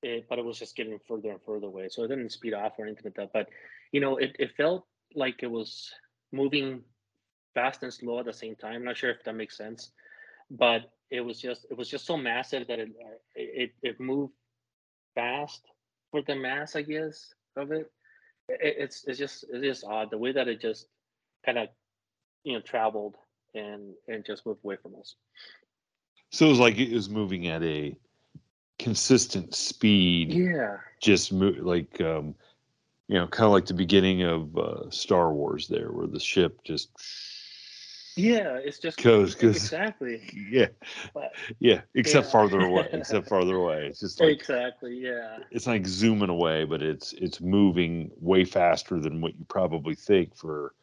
[0.04, 2.74] it, but it was just getting further and further away so it didn't speed off
[2.78, 3.48] or anything like that but
[3.94, 5.90] you know it, it felt like it was
[6.34, 6.82] moving
[7.54, 9.92] fast and slow at the same time I'm not sure if that makes sense
[10.52, 12.90] but it was just it was just so massive that it
[13.36, 14.34] it, it moved
[15.16, 15.62] fast
[16.12, 17.92] for the mass i guess of it.
[18.48, 20.88] it it's it's just it's just odd the way that it just
[21.46, 21.68] kind of
[22.44, 23.16] you know traveled
[23.56, 25.16] and and just moved away from us.
[26.32, 27.96] So it was like it was moving at a
[28.78, 30.34] consistent speed.
[30.34, 30.78] Yeah.
[31.02, 32.36] Just move like um,
[33.08, 36.60] you know, kind of like the beginning of uh, Star Wars there, where the ship
[36.64, 36.90] just.
[38.20, 40.22] Yeah, it's just goes because exactly.
[40.50, 40.68] Yeah,
[41.14, 42.32] but, yeah, except yeah.
[42.32, 42.88] farther away.
[42.92, 43.88] Except farther away.
[43.88, 44.98] It's just like exactly.
[44.98, 45.40] Yeah.
[45.52, 50.36] It's like zooming away, but it's it's moving way faster than what you probably think
[50.36, 50.74] for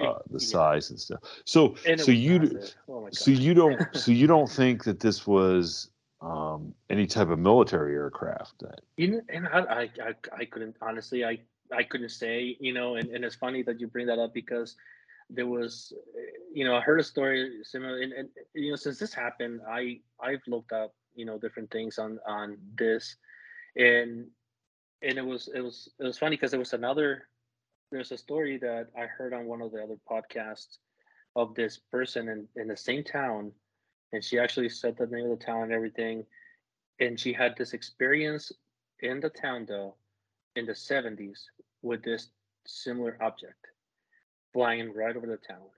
[0.00, 0.46] uh, the yeah.
[0.46, 1.20] size and stuff.
[1.44, 5.90] So and so you oh so you don't so you don't think that this was
[6.20, 8.60] um, any type of military aircraft?
[8.60, 8.80] That...
[8.96, 11.38] You know, and I, I I couldn't honestly I
[11.72, 14.76] I couldn't say you know, and, and it's funny that you bring that up because
[15.30, 15.92] there was
[16.52, 20.00] you know I heard a story similar and, and you know since this happened I
[20.20, 23.16] I've looked up you know different things on on this
[23.76, 24.26] and
[25.02, 27.28] and it was it was it was funny because there was another
[27.90, 30.78] there's a story that I heard on one of the other podcasts
[31.36, 33.52] of this person in, in the same town,
[34.12, 36.24] and she actually said the name of the town and everything.
[36.98, 38.50] And she had this experience
[39.00, 39.96] in the town though,
[40.56, 41.38] in the 70s,
[41.82, 42.28] with this
[42.66, 43.66] similar object
[44.56, 45.68] flying right over the town.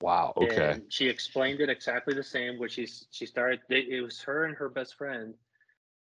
[0.00, 0.32] Wow.
[0.38, 0.72] Okay.
[0.72, 2.58] And she explained it exactly the same.
[2.58, 3.60] Where she's she started.
[3.68, 5.34] It was her and her best friend,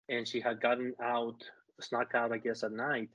[0.08, 1.44] and she had gotten out,
[1.82, 3.10] snuck out, I guess, at night,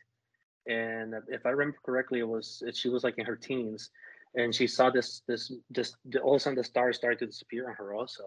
[0.66, 3.90] and if I remember correctly, it was she was like in her teens,
[4.34, 7.68] and she saw this this this all of a sudden the stars started to disappear
[7.68, 8.24] on her also,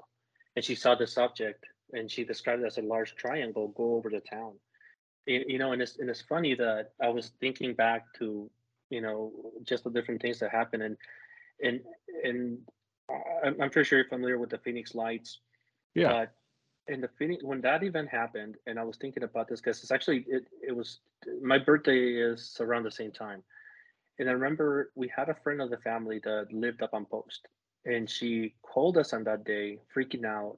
[0.55, 1.63] and she saw this object,
[1.93, 4.53] and she described it as a large triangle go over the town.
[5.25, 8.49] You know, and it's and it's funny that I was thinking back to
[8.89, 9.31] you know
[9.63, 10.97] just the different things that happen, and
[11.61, 11.81] and
[12.23, 12.57] and
[13.11, 15.39] uh, I'm pretty sure you're familiar with the Phoenix Lights.
[15.95, 16.11] Yeah.
[16.11, 16.33] But
[16.93, 19.91] in the Phoenix when that event happened, and I was thinking about this because it's
[19.91, 20.99] actually it it was
[21.41, 23.43] my birthday is around the same time,
[24.19, 27.47] and I remember we had a friend of the family that lived up on post,
[27.85, 30.57] and she called us on that day, freaking out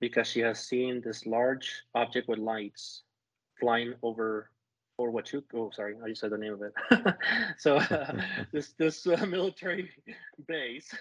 [0.00, 3.02] because she has seen this large object with lights
[3.60, 4.50] flying over
[5.00, 7.14] or what you oh sorry i just said the name of it.
[7.58, 8.20] So uh,
[8.52, 9.90] this this uh, military
[10.46, 10.94] base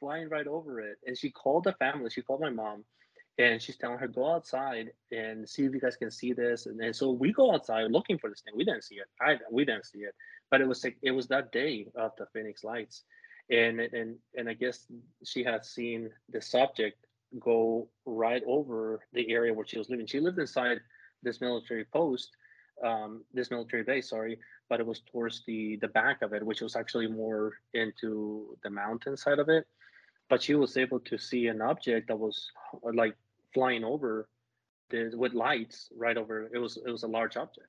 [0.00, 2.84] flying right over it and she called the family she called my mom
[3.38, 6.80] and she's telling her go outside and see if you guys can see this and,
[6.80, 8.54] and so we go outside looking for this thing.
[8.56, 10.14] We didn't see it i we didn't see it
[10.50, 13.04] but it was like it was that day of the phoenix lights
[13.50, 14.86] and and and i guess
[15.24, 17.04] she had seen the subject
[17.38, 20.06] go right over the area where she was living.
[20.06, 20.78] She lived inside
[21.22, 22.30] this military post
[22.84, 26.60] um, this military base sorry but it was towards the the back of it which
[26.60, 29.66] was actually more into the mountain side of it.
[30.30, 32.50] But she was able to see an object that was
[32.82, 33.14] like
[33.52, 34.28] flying over
[34.90, 37.68] the, with lights right over it was it was a large object.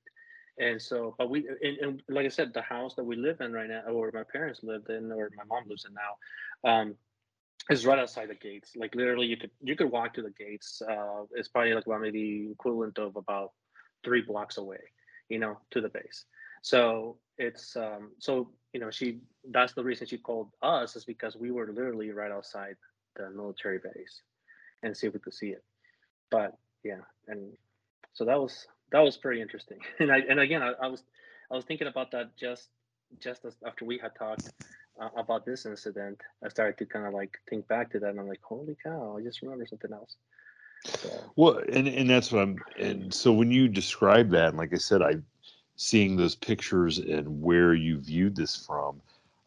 [0.57, 3.51] And so but we and, and, like i said the house that we live in
[3.51, 6.95] right now or my parents lived in or my mom lives in now um
[7.69, 8.71] is right outside the gates.
[8.75, 12.01] Like literally you could you could walk to the gates uh it's probably like about
[12.01, 13.51] maybe equivalent of about
[14.05, 14.79] three blocks away
[15.29, 16.25] you know to the base
[16.61, 19.19] so it's um so you know she
[19.51, 22.75] that's the reason she called us is because we were literally right outside
[23.15, 24.21] the military base
[24.83, 25.63] and see if we could see it
[26.29, 27.51] but yeah and
[28.13, 29.79] so that was that was pretty interesting.
[29.99, 31.03] And I and again, I, I was
[31.51, 32.69] I was thinking about that just
[33.19, 34.49] just as, after we had talked
[34.99, 36.21] uh, about this incident.
[36.43, 39.17] I started to kind of like think back to that, and I'm like, holy cow!
[39.17, 40.15] I just remember something else.
[41.35, 42.57] Well, and and that's what I'm.
[42.79, 45.15] And so when you describe that, and like I said, I
[45.75, 49.01] seeing those pictures and where you viewed this from,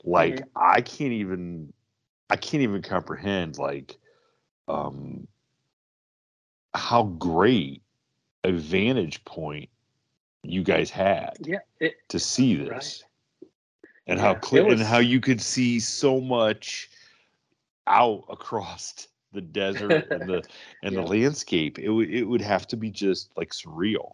[0.05, 0.49] like mm-hmm.
[0.57, 1.73] I can't even
[2.31, 3.99] I can't even comprehend like
[4.67, 5.27] um
[6.75, 7.83] how great
[8.45, 9.69] a vantage point
[10.43, 12.71] you guys had yeah, it, to see this.
[13.43, 13.51] Right.
[14.07, 16.91] And yeah, how clear was, and how you could see so much
[17.87, 20.43] out across the desert and the
[20.83, 21.01] and yeah.
[21.01, 21.79] the landscape.
[21.79, 24.13] It would it would have to be just like surreal.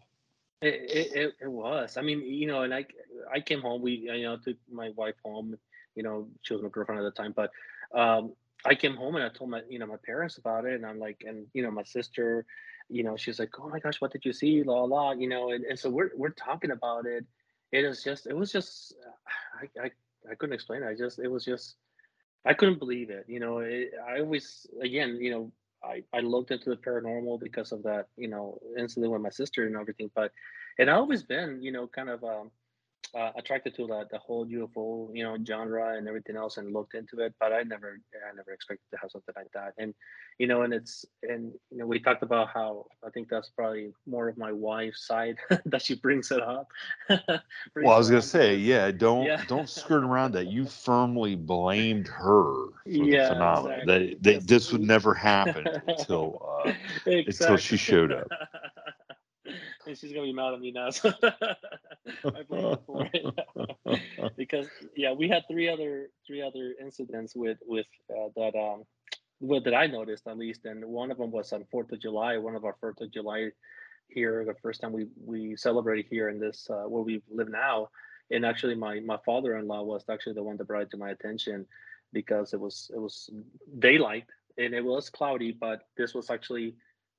[0.63, 1.97] It, it, it was.
[1.99, 2.87] I mean, you know, and I
[3.33, 3.83] I came home.
[3.83, 5.59] We you know took my wife home.
[5.95, 7.51] You know, she was my girlfriend at the time, but
[7.95, 8.33] um,
[8.65, 10.99] I came home and I told my you know my parents about it, and I'm
[10.99, 12.47] like, and you know my sister,
[12.89, 14.63] you know, she's like, oh my gosh, what did you see?
[14.63, 17.25] La la, you know, and, and so we're we're talking about it.
[17.73, 18.95] It was just it was just
[19.61, 19.91] I I,
[20.31, 20.87] I couldn't explain it.
[20.89, 21.77] I just it was just
[22.45, 23.25] I couldn't believe it.
[23.29, 27.73] You know, it, I always again, you know, I, I looked into the paranormal because
[27.73, 30.11] of that, you know, incident with my sister and everything.
[30.15, 30.33] But
[30.79, 32.51] I've always been, you know, kind of um,
[33.15, 36.95] uh, attracted to the the whole UFO, you know, genre and everything else, and looked
[36.95, 37.35] into it.
[37.39, 39.75] But I never, I never expected to have something like that.
[39.79, 39.95] And
[40.39, 43.93] you know, and it's and you know, we talked about how I think that's probably
[44.07, 45.37] more of my wife's side
[45.67, 46.69] that she brings it up.
[47.09, 49.45] well, I was gonna say, yeah, don't yeah.
[49.47, 50.47] don't skirt around that.
[50.47, 54.09] You firmly blamed her for yeah, the phenomenon exactly.
[54.09, 54.45] that that yes.
[54.45, 56.73] this would never happen until uh,
[57.07, 57.25] exactly.
[57.27, 58.29] until she showed up
[59.87, 60.91] and she's gonna be mad at me now.
[60.91, 67.59] So I blame for it because yeah, we had three other three other incidents with
[67.67, 68.85] with uh, that um
[69.39, 72.39] what that I noticed at least, and one of them was on Fourth of July.
[72.39, 73.51] One of our Fourth of July
[74.09, 77.89] here, the first time we we celebrated here in this uh, where we live now,
[78.31, 81.67] and actually my my father-in-law was actually the one that brought it to my attention
[82.13, 83.29] because it was it was
[83.79, 84.25] daylight
[84.57, 86.77] and it was cloudy, but this was actually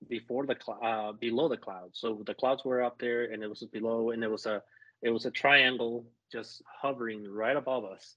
[0.07, 1.99] before the cl- uh, below the clouds.
[1.99, 4.61] So the clouds were up there, and it was below, and it was a
[5.01, 8.15] it was a triangle just hovering right above us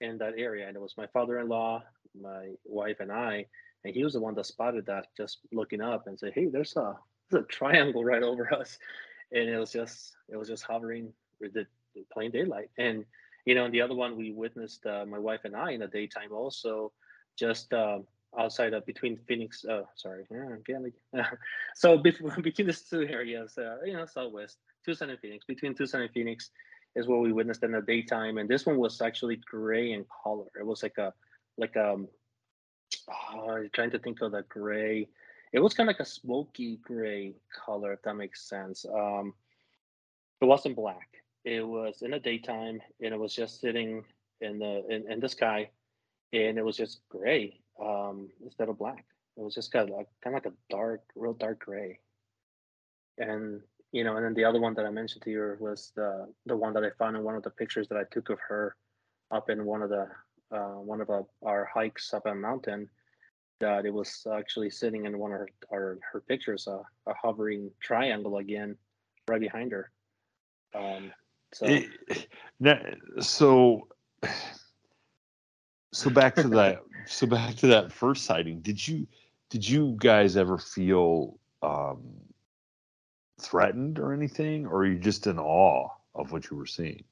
[0.00, 0.66] in that area.
[0.66, 1.82] And it was my father-in-law,
[2.20, 3.46] my wife, and I,
[3.84, 6.76] and he was the one that spotted that, just looking up and said, "Hey, there's
[6.76, 6.96] a
[7.30, 8.78] there's a triangle right over us,"
[9.32, 11.66] and it was just it was just hovering with the
[12.12, 12.70] plain daylight.
[12.78, 13.04] And
[13.44, 15.88] you know, and the other one we witnessed, uh, my wife and I, in the
[15.88, 16.92] daytime also,
[17.38, 17.72] just.
[17.72, 18.06] Um,
[18.38, 19.64] outside of between Phoenix.
[19.68, 20.26] Oh, sorry,
[20.68, 21.24] yeah,
[21.74, 26.02] so between, between these two areas, uh, you know, Southwest, Tucson and Phoenix, between Tucson
[26.02, 26.50] and Phoenix,
[26.94, 30.46] is what we witnessed in the daytime, and this one was actually gray in color.
[30.58, 31.12] It was like a,
[31.58, 32.08] like um,
[33.34, 35.08] oh, trying to think of the gray.
[35.52, 38.84] It was kind of like a smoky gray color, if that makes sense.
[38.92, 39.34] Um,
[40.40, 41.08] it wasn't black.
[41.44, 44.04] It was in the daytime, and it was just sitting
[44.40, 45.70] in the in, in the sky,
[46.32, 49.04] and it was just gray um, instead of black.
[49.36, 51.98] It was just kind of like, kind of like a dark, real dark gray.
[53.18, 53.60] And
[53.92, 56.56] you know, and then the other one that I mentioned to you was the the
[56.56, 58.76] one that I found in one of the pictures that I took of her
[59.30, 60.08] up in one of the
[60.50, 62.88] uh, one of our, our hikes up a mountain.
[63.60, 67.70] That it was actually sitting in one of her our, her pictures, uh, a hovering
[67.80, 68.76] triangle again,
[69.28, 69.92] right behind her.
[70.74, 71.12] Um,
[71.52, 72.26] so, it,
[73.20, 73.86] so,
[75.92, 79.06] so back to that so back to that first sighting did you
[79.50, 82.02] did you guys ever feel um,
[83.40, 87.04] threatened or anything or are you just in awe of what you were seeing?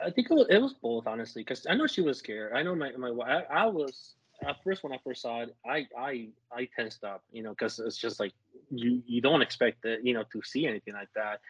[0.00, 2.52] I think it was, it was both honestly because i know she was scared.
[2.52, 4.14] I know my, my I, I was
[4.46, 7.80] at first when i first saw it i i i tensed up you know because
[7.80, 8.32] it's just like
[8.70, 11.40] you you don't expect that you know to see anything like that.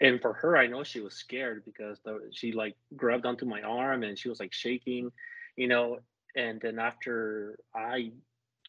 [0.00, 3.62] And for her i know she was scared because the, she like grabbed onto my
[3.62, 5.12] arm and she was like shaking
[5.56, 6.00] you know
[6.36, 8.12] and then after I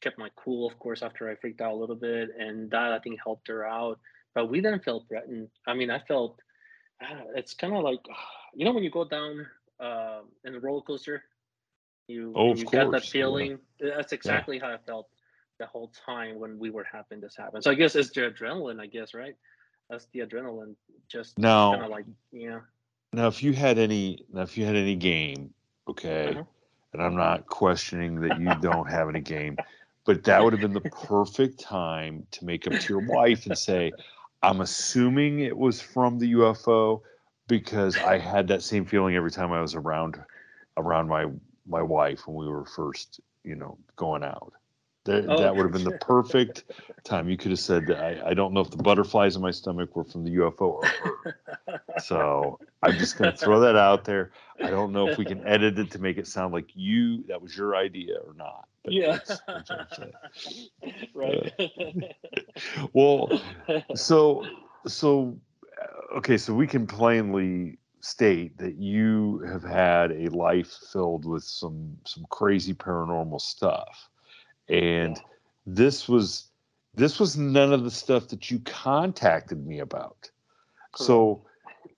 [0.01, 2.99] kept my cool, of course, after I freaked out a little bit, and that I
[2.99, 3.99] think helped her out.
[4.33, 5.49] But we didn't feel threatened.
[5.65, 6.39] I mean, I felt
[7.01, 7.99] uh, it's kind of like
[8.53, 9.45] you know when you go down
[9.79, 11.23] uh, in a roller coaster,
[12.07, 13.59] you oh, you get that feeling.
[13.79, 13.91] Yeah.
[13.97, 14.65] That's exactly yeah.
[14.65, 15.09] how I felt
[15.59, 17.61] the whole time when we were having this happen.
[17.61, 18.79] So I guess it's the adrenaline.
[18.79, 19.35] I guess right.
[19.89, 20.75] That's the adrenaline.
[21.07, 22.59] Just now, kind of like yeah.
[23.13, 25.53] Now, if you had any, now if you had any game,
[25.87, 26.43] okay, uh-huh
[26.95, 29.57] and I'm not questioning that you don't have any game,
[30.05, 33.57] but that would have been the perfect time to make up to your wife and
[33.57, 33.91] say,
[34.41, 37.01] I'm assuming it was from the UFO
[37.47, 40.17] because I had that same feeling every time I was around
[40.77, 41.25] around my
[41.67, 44.53] my wife when we were first, you know, going out.
[45.05, 46.63] That, Oh, that would have been the perfect
[47.03, 47.29] time.
[47.29, 50.03] You could have said, I, I don't know if the butterflies in my stomach were
[50.03, 50.83] from the UFO or.
[52.03, 54.31] So I'm just going to throw that out there.
[54.61, 57.41] I don't know if we can edit it to make it sound like you, that
[57.41, 58.67] was your idea or not.
[58.83, 59.13] but yeah.
[59.13, 59.87] that's- that's what I'm
[60.83, 61.09] saying.
[61.13, 62.13] right.
[62.93, 63.41] Well,
[63.95, 64.45] so,
[64.85, 65.37] so,
[65.81, 71.43] uh, okay, so we can plainly state that you have had a life filled with
[71.43, 74.09] some, some crazy paranormal stuff.
[74.69, 75.23] And Yeah.
[75.65, 76.49] this was,
[76.93, 80.29] this was none of the stuff that you contacted me about.
[80.95, 81.45] So,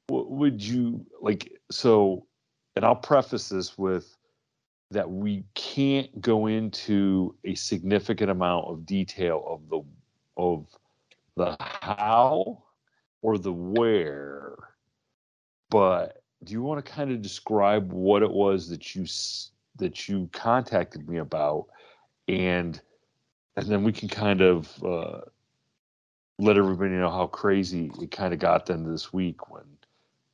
[0.07, 2.25] w- would you like so?
[2.75, 4.17] And I'll preface this with
[4.91, 9.81] that we can't go into a significant amount of detail of the
[10.37, 10.65] of
[11.35, 12.63] the how
[13.21, 14.55] or the where,
[15.69, 19.05] but do you want to kind of describe what it was that you
[19.77, 21.67] that you contacted me about,
[22.27, 22.79] and
[23.55, 25.21] and then we can kind of uh,
[26.39, 29.63] let everybody know how crazy it kind of got then this week when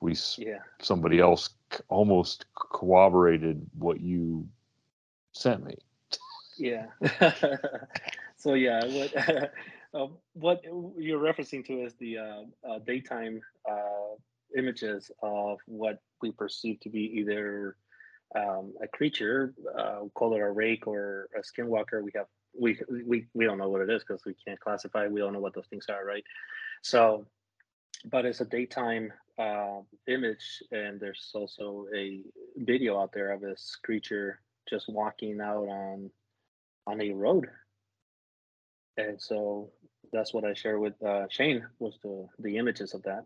[0.01, 0.59] we yeah.
[0.81, 1.51] somebody else
[1.87, 4.47] almost corroborated what you
[5.31, 5.75] sent me.
[6.57, 6.87] Yeah.
[8.35, 9.51] so yeah, what
[9.93, 10.63] uh, what
[10.97, 14.15] you're referencing to is the uh, uh, daytime uh,
[14.57, 17.77] images of what we perceive to be either
[18.35, 22.03] um, a creature, uh, call it a rake or a skinwalker.
[22.03, 22.27] We have
[22.59, 25.07] we we we don't know what it is because we can't classify.
[25.07, 26.23] We don't know what those things are, right?
[26.81, 27.25] So,
[28.05, 32.21] but it's a daytime uh, image, and there's also a
[32.57, 36.09] video out there of this creature just walking out on
[36.87, 37.47] on a road.
[38.97, 39.71] And so
[40.11, 43.25] that's what I share with uh, Shane was the the images of that.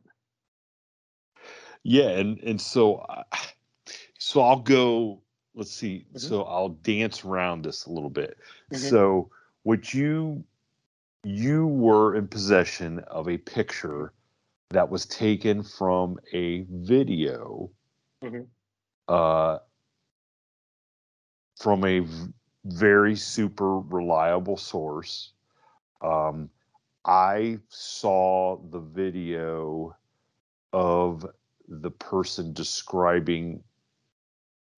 [1.83, 3.23] Yeah, and and so I,
[4.19, 5.21] so I'll go.
[5.55, 6.05] Let's see.
[6.13, 6.19] Mhm.
[6.19, 8.37] So I'll dance around this a little bit.
[8.71, 8.77] Mhm.
[8.77, 9.31] So
[9.63, 10.43] what you
[11.23, 14.13] you were in possession of a picture
[14.69, 17.69] that was taken from a video
[18.21, 18.47] Mhm.
[19.07, 19.59] uh,
[21.57, 22.33] from a v-
[22.65, 25.33] very super reliable source.
[26.01, 26.49] Um,
[27.03, 29.95] I saw the video
[30.73, 31.25] of
[31.67, 33.63] the person describing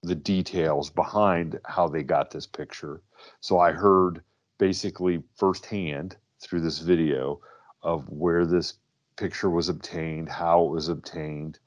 [0.04, 3.02] the details behind how they got this picture.
[3.42, 4.24] So I heard
[4.58, 7.42] basically firsthand through this video
[7.84, 8.76] of where this
[9.18, 11.60] picture was obtained, how it was obtained,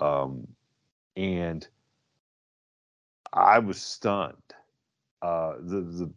[0.00, 0.46] um,
[1.16, 1.66] and
[3.32, 4.36] I was stunned.
[5.22, 6.10] Uh, the the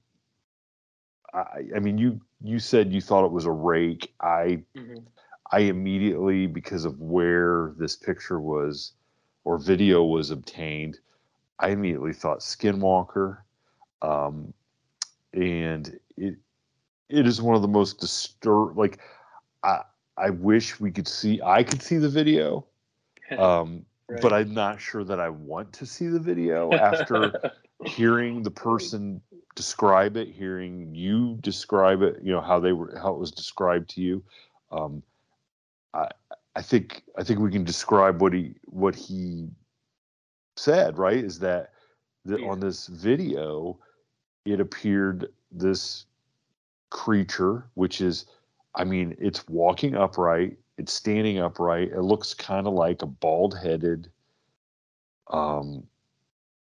[1.34, 4.14] I, I mean you you said you thought it was a rake.
[4.22, 5.06] I Mhm.
[5.52, 8.94] I immediately, because of where this picture was
[9.44, 11.00] or video was obtained,
[11.60, 13.40] I immediately thought Skinwalker.
[14.02, 14.54] Um,
[15.34, 16.36] and it
[17.10, 19.00] it is one of the most disturb like
[19.64, 19.82] I
[20.18, 22.66] I wish we could see I could see the video.
[23.38, 24.22] Um, Right.
[24.24, 27.32] but I'm not sure that I want to see the video after
[27.86, 29.22] hearing the person
[29.56, 33.88] describe it, hearing you describe it, you know how they were how it was described
[33.92, 34.24] to you.
[34.72, 35.04] Um,
[35.94, 36.08] I
[36.56, 39.48] I think I think we can describe what he what he
[40.60, 40.98] said.
[40.98, 41.24] Right?
[41.24, 41.74] Is that
[42.26, 42.50] that Yeah.
[42.50, 43.80] on this video
[44.46, 46.06] it appeared this
[46.90, 48.26] creature, which is,
[48.76, 51.92] I mean, it's walking upright, it's standing upright.
[51.92, 54.10] It looks kind of like a bald headed,
[55.28, 55.84] um,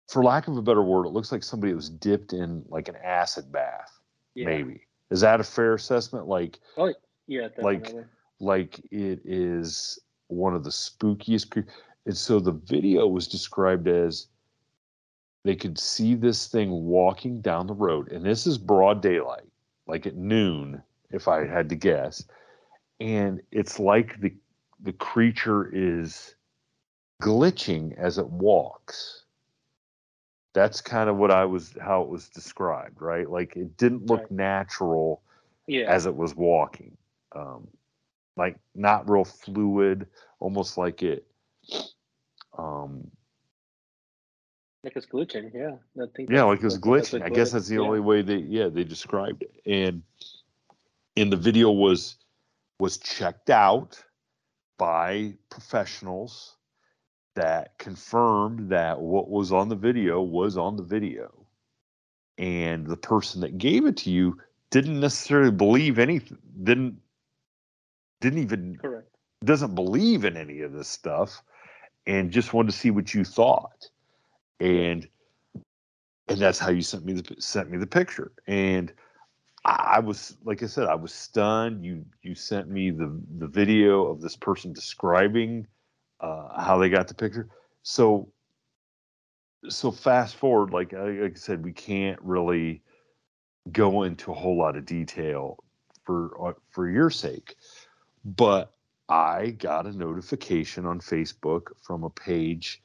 [0.09, 2.97] for lack of a better word, it looks like somebody was dipped in like an
[2.97, 3.99] acid bath,
[4.35, 4.45] yeah.
[4.47, 4.87] maybe.
[5.11, 6.27] Is that a fair assessment?
[6.27, 6.93] Like, oh,
[7.27, 8.05] Yeah, like- definitely.
[8.41, 11.51] like it is one of the spookiest.
[11.51, 11.71] cre-
[12.07, 14.27] And so the video was described as
[15.45, 19.49] they could see this thing walking down the road, and this is broad daylight,
[19.87, 22.25] like at noon, if I had to guess.
[23.01, 24.33] And it's like the
[24.83, 26.35] the creature is
[27.23, 29.25] glitching as it walks.
[30.55, 33.29] That's kind of what I was how it was described, right?
[33.29, 34.31] Like it didn't look Right.
[34.31, 35.23] natural
[35.67, 35.87] yeah.
[35.89, 36.97] as it was walking.
[37.35, 37.69] Um,
[38.37, 40.07] like not real fluid,
[40.41, 41.27] almost like it.
[42.57, 43.11] Um,
[44.85, 45.53] like it's glitching.
[45.55, 45.77] Yeah.
[46.03, 47.25] I think yeah, like it was that's- that's glitching.
[47.25, 47.83] I guess that's the yeah.
[47.83, 49.55] only way they, yeah, they described it.
[49.67, 50.03] And
[51.17, 52.17] and the video was
[52.79, 54.03] was checked out
[54.79, 56.57] by professionals
[57.35, 61.47] that confirmed that what was on the video was on the video.
[62.39, 64.39] And the person that gave it to you
[64.71, 66.99] didn't necessarily believe anything, didn't
[68.21, 69.09] didn't even Correct.
[69.45, 71.43] doesn't believe in any of this stuff
[72.07, 73.89] and just wanted to see what you thought
[74.61, 75.09] and
[76.29, 78.93] and that's how you sent me the sent me the picture and
[79.65, 81.85] I was like I said, I was stunned.
[81.85, 85.69] You you sent me the the video of this person describing
[86.21, 87.49] uh, how they got the picture.
[87.83, 88.29] So
[89.69, 92.83] so fast forward, like, like I said, we can't really
[93.71, 95.63] go into a whole lot of detail
[96.05, 97.55] for uh, for your sake,
[98.25, 98.72] but
[99.13, 102.83] I got a notification on Facebook from a page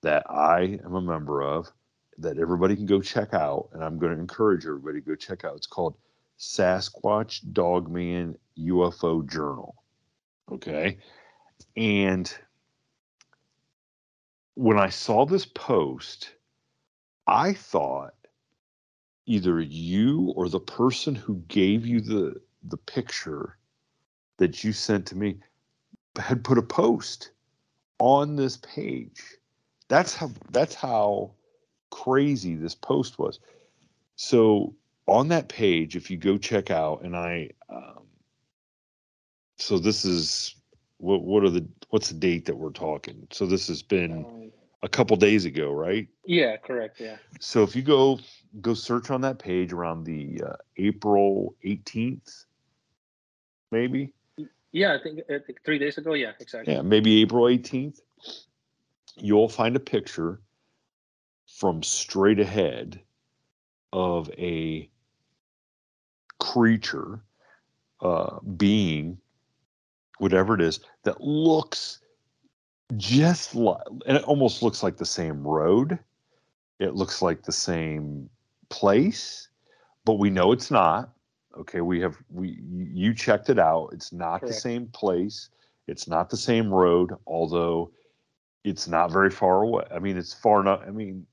[0.00, 1.70] that I am a member of
[2.16, 5.44] that everybody can go check out, and I'm going to encourage everybody to go check
[5.44, 5.54] out.
[5.56, 5.98] It's called
[6.38, 9.74] Sasquatch Dogman UFO Journal.
[10.50, 10.96] Okay.
[11.76, 12.34] And
[14.54, 16.30] when I saw this post,
[17.26, 18.14] I thought
[19.26, 23.58] either you or the person who gave you the the picture
[24.38, 25.36] that you sent to me
[26.18, 27.30] had put a post
[27.98, 29.22] on this page.
[29.88, 31.32] That's how that's how
[31.90, 33.38] crazy this post was.
[34.16, 34.74] So
[35.06, 38.02] on that page, if you go check out, and I, um,
[39.56, 40.56] so this is
[40.98, 43.26] what what are the what's the date that we're talking?
[43.30, 44.50] So this has been
[44.82, 46.08] a couple days ago, right?
[46.24, 47.00] Yeah, correct.
[47.00, 47.16] Yeah.
[47.40, 48.18] So if you go
[48.60, 52.44] go search on that page around the uh, April 18th,
[53.70, 54.12] maybe.
[54.72, 56.14] Yeah, I think, I think three days ago.
[56.14, 56.74] Yeah, exactly.
[56.74, 58.00] Yeah, maybe April 18th.
[59.16, 60.40] You'll find a picture
[61.46, 63.00] from straight ahead
[63.92, 64.90] of a
[66.38, 67.20] creature,
[68.00, 69.18] uh, being,
[70.18, 72.00] whatever it is, that looks
[72.96, 75.98] just like, and it almost looks like the same road.
[76.78, 78.28] It looks like the same
[78.68, 79.48] place,
[80.04, 81.15] but we know it's not.
[81.58, 83.90] Okay, we have we you checked it out.
[83.92, 84.54] It's not Correct.
[84.54, 85.50] the same place.
[85.86, 87.90] It's not the same road, although
[88.64, 89.84] it's not very far away.
[89.94, 90.82] I mean, it's far enough.
[90.86, 91.26] I mean,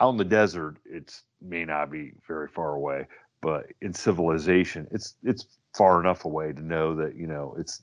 [0.00, 3.06] out in the desert, it's may not be very far away,
[3.40, 5.46] but in civilization, it's it's
[5.76, 7.82] far enough away to know that you know it's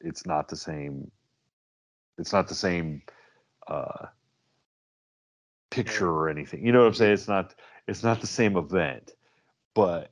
[0.00, 1.10] it's not the same.
[2.18, 3.02] It's not the same
[3.68, 4.06] uh,
[5.70, 6.64] picture or anything.
[6.64, 7.12] You know what I'm saying?
[7.12, 7.54] It's not
[7.86, 9.12] it's not the same event,
[9.74, 10.10] but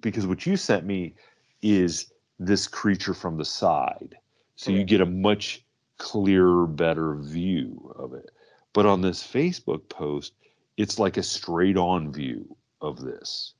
[0.00, 1.14] because what you sent me
[1.62, 4.16] is this creature from the side,
[4.56, 5.64] so you get a much
[5.98, 8.30] clearer, better view of it.
[8.72, 10.34] But on this Facebook post,
[10.76, 13.54] it's like a straight on view of this.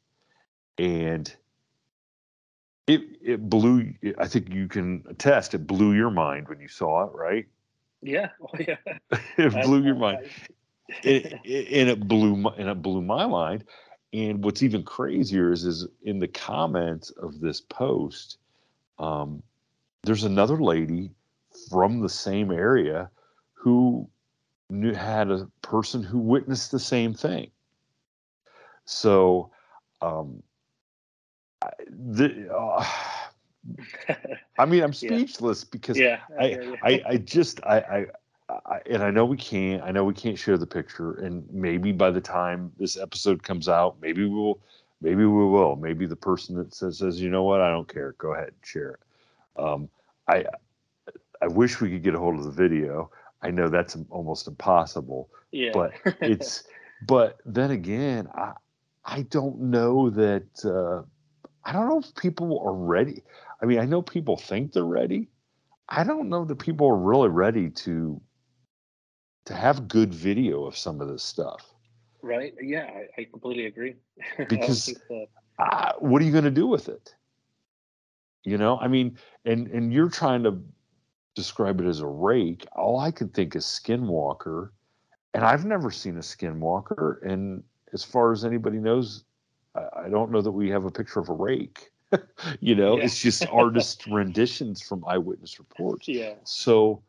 [0.78, 1.34] And
[2.86, 7.04] it it blew i think you can attest it blew your mind when you saw
[7.06, 7.46] it right?
[8.02, 8.28] Yeah.
[8.40, 8.76] Oh, yeah.
[9.38, 10.28] It blew your mind.
[11.02, 13.64] It, it, and it blew my, and it blew my mind
[14.14, 18.38] and what's even crazier is is in the comments of this post
[18.98, 19.42] um,
[20.04, 21.10] there's another lady
[21.68, 23.10] from the same area
[23.52, 24.08] who
[24.70, 27.50] knew, had a person who witnessed the same thing
[28.84, 29.50] so
[30.00, 30.42] um,
[31.88, 32.84] the, uh,
[34.58, 35.68] I mean, I'm speechless yeah.
[35.70, 38.06] because yeah, I, I, I, I, just, I,
[38.66, 41.92] I, and I know we can't, I know we can't share the picture, and maybe
[41.92, 44.58] by the time this episode comes out, maybe we'll,
[45.00, 48.14] maybe we will, maybe the person that says, says, you know what, I don't care,
[48.18, 49.00] go ahead and share it.
[49.62, 49.88] Um,
[50.28, 50.44] I,
[51.42, 53.10] I wish we could get a hold of the video.
[53.42, 55.70] I know that's almost impossible, yeah.
[55.72, 56.64] but it's,
[57.06, 58.52] but then again, I,
[59.04, 60.64] I don't know that.
[60.64, 61.02] Uh,
[61.66, 63.22] I don't know if people are ready.
[63.62, 65.28] I mean, I know people think they're ready.
[65.88, 68.20] I don't know that people are really ready to
[69.46, 71.74] to have good video of some of this stuff.
[72.22, 72.54] Right.
[72.60, 73.96] Yeah, I, I completely agree.
[74.48, 74.94] Because
[75.58, 77.14] uh, what are you going to do with it?
[78.44, 80.58] You know, I mean, and and you're trying to
[81.34, 82.66] describe it as a rake.
[82.76, 84.70] All I can think is skinwalker,
[85.32, 87.22] and I've never seen a skinwalker.
[87.22, 87.62] And
[87.92, 89.24] as far as anybody knows,
[89.74, 91.90] I, don't know that we have a picture of a rake.
[92.60, 93.04] you know, yeah.
[93.04, 96.06] it's just artist renditions from eyewitness reports.
[96.06, 96.34] Yeah.
[96.44, 97.02] So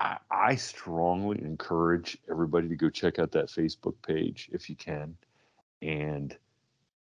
[0.00, 5.14] I, I strongly encourage everybody to go check out that Facebook page if you can
[5.82, 6.34] and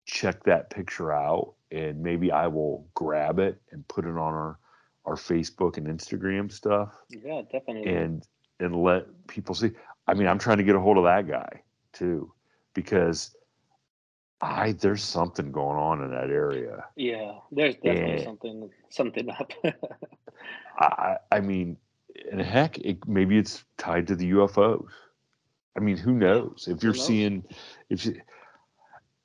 [0.05, 4.59] check that picture out and maybe I will grab it and put it on our
[5.05, 6.95] our Facebook and Instagram stuff.
[7.09, 7.91] Yeah, definitely.
[7.91, 8.27] And
[8.59, 9.71] and let people see.
[10.05, 11.63] I mean, I'm trying to get a hold of that guy
[11.93, 12.33] too
[12.73, 13.35] because
[14.41, 16.83] I there's something going on in that area.
[16.97, 19.53] Yeah, there's definitely and something something up.
[20.77, 21.77] I I mean,
[22.31, 24.87] and heck, it, maybe it's tied to the UFOs.
[25.75, 26.67] I mean, who knows?
[26.69, 27.43] If you're seeing,
[27.89, 28.21] if you,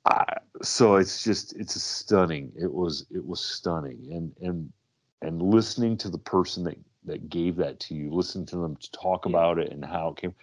[0.05, 0.23] I,
[0.61, 2.51] so it's just it's stunning.
[2.57, 4.71] It was it was stunning, and and
[5.21, 9.25] and listening to the person that that gave that to you, listen to them talk
[9.25, 9.31] yeah.
[9.31, 10.33] about it and how it came.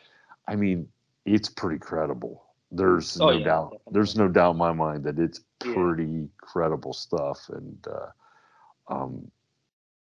[0.46, 0.88] I mean,
[1.24, 2.44] it's pretty credible
[2.74, 3.70] there's Oh, no yeah, doubt.
[3.70, 3.92] definitely.
[3.92, 5.74] There's no doubt in my mind that it's Yeah.
[5.74, 8.10] pretty credible stuff, and uh,
[8.88, 9.30] um,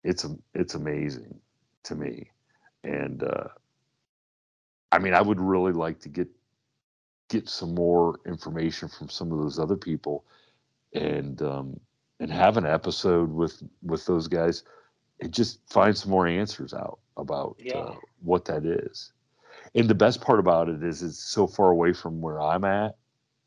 [0.02, 1.40] it's it's amazing
[1.84, 2.30] to me.
[2.84, 3.48] And uh,
[4.92, 6.28] I mean, I would really like to get
[7.30, 10.24] get some more information from some of those other people,
[10.94, 11.80] and um,
[12.20, 14.64] and have an episode with with those guys,
[15.20, 17.78] and just find some more answers out about Yeah.
[17.78, 19.12] uh, what that is.
[19.74, 22.96] And the best part about it is it's so far away from where I'm at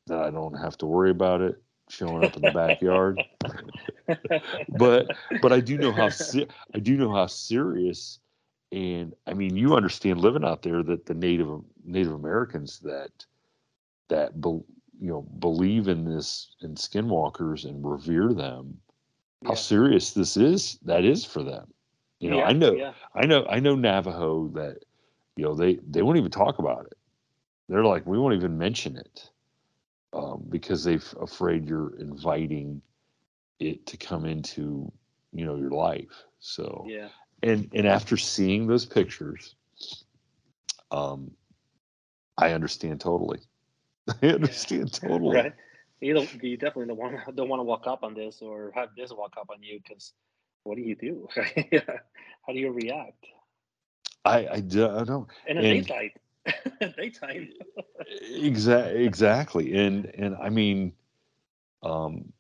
[0.07, 3.23] that I don't have to worry about it showing up in the backyard.
[4.69, 8.19] but but I do know how se- I do know how serious
[8.71, 13.25] and I mean you understand living out there that the native Native Americans that
[14.09, 14.65] that be, you
[14.99, 18.79] know believe in this in skinwalkers and revere them
[19.45, 21.67] how serious this is that is for them
[22.19, 22.93] you know Yeah, I know yeah.
[23.15, 24.83] I know I know Navajo that
[25.35, 26.97] you know they they won't even talk about it.
[27.69, 29.29] They're like we won't even mention it
[30.13, 32.81] um, because they're afraid you're inviting
[33.59, 34.91] it to come into
[35.31, 36.23] you know your life.
[36.39, 37.09] So yeah.
[37.43, 39.55] And and after seeing those pictures,
[40.91, 41.31] um,
[42.37, 43.39] I understand totally.
[44.21, 45.43] I understand totally.
[45.43, 45.53] Right.
[46.01, 46.29] You don't.
[46.43, 49.33] You definitely don't want don't want to walk up on this or have this walk
[49.39, 50.13] up on you because
[50.63, 51.27] what do you do?
[51.35, 53.25] How do you react?
[54.25, 56.11] I I, do, I don't In a And- daytime.
[56.97, 57.49] daytime.
[58.35, 60.93] exactly exactly and and i mean
[61.83, 62.31] um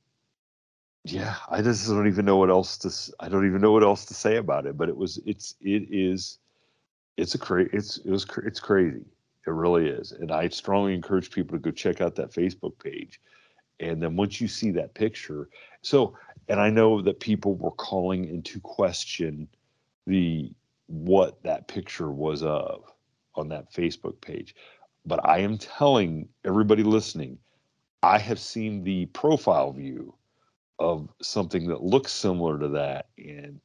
[1.11, 4.05] yeah i just don't even know what else to i don't even know what else
[4.05, 6.39] to say about it but it was it's it is
[7.17, 7.69] it's a crazy.
[7.73, 9.05] it's it was it's crazy
[9.45, 13.21] it really is and i strongly encourage people to go check out that facebook page
[13.79, 15.49] and then once you see that picture
[15.81, 16.15] so
[16.49, 19.47] and i know that people were calling into question
[20.05, 20.51] the
[20.87, 22.83] what that picture was of
[23.35, 24.55] on that facebook page
[25.07, 27.39] but I am telling everybody listening,
[28.03, 30.13] I have seen the profile view
[30.79, 33.59] of something that looks similar to that, and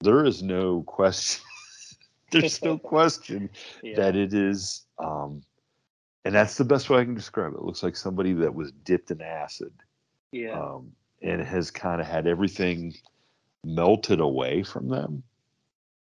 [0.00, 1.44] there is no question.
[2.30, 3.50] There's no question
[3.82, 3.96] Yeah.
[3.96, 5.42] that it is, um,
[6.24, 7.56] and that's the best way I can describe it.
[7.58, 9.72] It looks like somebody that was dipped in acid
[10.32, 10.60] yeah.
[10.60, 10.92] um,
[11.22, 12.94] and has kind of had everything
[13.64, 15.22] melted away from them,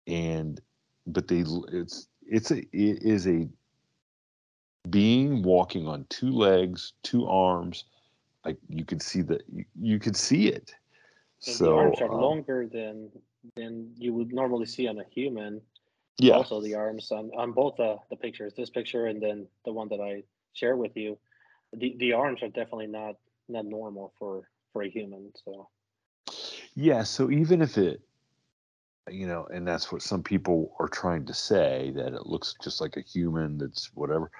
[0.07, 0.59] and
[1.07, 3.47] but they it's it's a it is a
[4.89, 7.85] being walking on two legs, two arms.
[8.45, 10.73] Like you could see that you, you could see it.
[11.47, 13.09] And So the arms are um, longer than
[13.55, 15.61] than you would normally see on a human.
[16.17, 19.73] yeah, Also, the arms on, on both the, the pictures, this picture and then the
[19.73, 20.23] one that I
[20.53, 21.17] share with you,
[21.73, 23.15] the, the arms are definitely not
[23.47, 25.31] not normal for for a human.
[25.43, 25.67] So
[26.75, 27.03] yeah.
[27.03, 28.01] So even if it,
[29.09, 32.81] you know, and that's what some people are trying to say that it looks just
[32.81, 33.57] like a human.
[33.57, 34.31] That's whatever.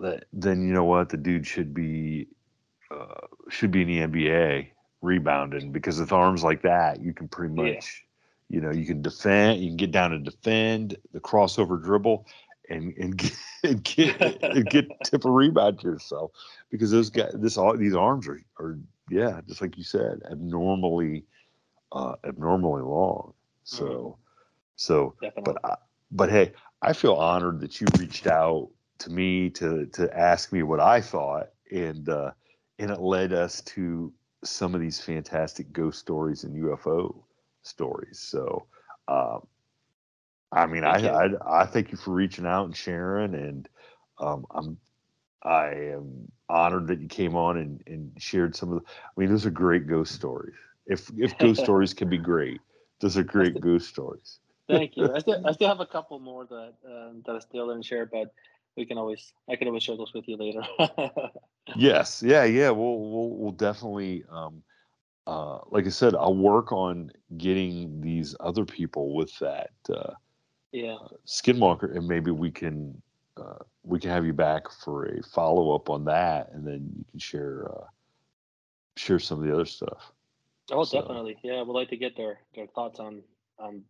[0.00, 2.26] That then you know what the dude should be,
[2.94, 4.72] uh, should be in the NBA
[5.02, 7.74] rebounding because with arms like that you can pretty Yeah.
[7.74, 8.04] much,
[8.48, 9.60] you know, you can defend.
[9.60, 12.26] You can get down and defend the crossover dribble.
[12.70, 13.34] And, and get
[13.64, 16.32] and get, and get tip a rebound to yourself
[16.70, 18.78] because those guys this all these arms are are
[19.10, 21.24] yeah just like you said abnormally
[21.92, 23.32] uh abnormally long
[23.64, 24.18] so
[24.76, 25.44] so definitely.
[25.44, 25.76] but I,
[26.10, 26.52] but hey
[26.82, 31.00] i feel honored that you reached out to me to to ask me what i
[31.00, 32.30] thought and uh
[32.78, 34.12] and it led us to
[34.44, 37.22] some of these fantastic ghost stories and ufo
[37.62, 38.66] stories so
[39.08, 39.46] um
[40.52, 40.84] i mean.
[40.84, 41.28] I, I
[41.62, 43.68] i thank you for reaching out and sharing and
[44.18, 44.78] um i'm
[45.42, 48.90] I am honored that you came on and, and shared some of the.
[48.90, 50.54] I mean, those are great ghost stories.
[50.86, 52.60] If if ghost stories can be great,
[53.00, 54.40] those are great ghost stories.
[54.68, 55.12] Thank you.
[55.14, 58.06] I still I still have a couple more that um, that I still didn't share,
[58.06, 58.32] but
[58.76, 60.62] we can always I can always share those with you later.
[61.76, 62.68] Yes, yeah, yeah.
[62.68, 64.22] We'll we'll we'll definitely.
[64.30, 64.62] Um,
[65.26, 70.12] uh, like I said, I'll work on getting these other people with that uh,
[70.72, 70.98] yeah.
[71.26, 73.00] Skinwalker, and maybe we can
[73.38, 77.04] uh, we can have you back for a follow up on that, and then you
[77.10, 77.86] can share uh,
[78.96, 80.12] share some of the other stuff.
[80.70, 81.38] Oh, So- definitely.
[81.42, 83.22] Yeah, we'd like to get their their thoughts on
[83.58, 83.84] on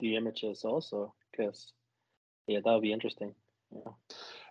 [0.00, 1.72] the images also, because
[2.48, 3.34] yeah, that would be interesting.
[3.74, 3.90] Yeah.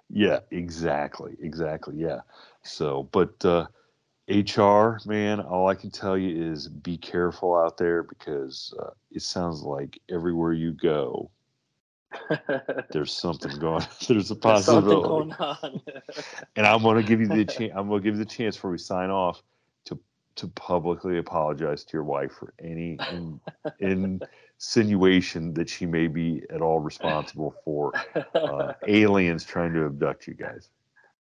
[0.10, 1.96] Yeah, exactly, exactly.
[1.98, 2.22] Yeah.
[2.62, 3.68] So, but uh,
[4.30, 9.22] HR, man, all I can tell you is be careful out there because uh, it
[9.22, 11.32] sounds like everywhere you go,
[12.92, 13.86] there's something going.
[14.08, 15.08] There's a There's possibility.
[15.08, 15.82] going on.
[16.56, 17.74] and I'm going to give you the chance.
[17.76, 19.42] I'm going to give you the chance before we sign off
[19.86, 20.00] to
[20.36, 23.00] to publicly apologize to your wife for any
[23.80, 24.22] in,
[24.64, 27.92] insinuation that she may be at all responsible for
[28.34, 30.70] uh, aliens trying to abduct you guys.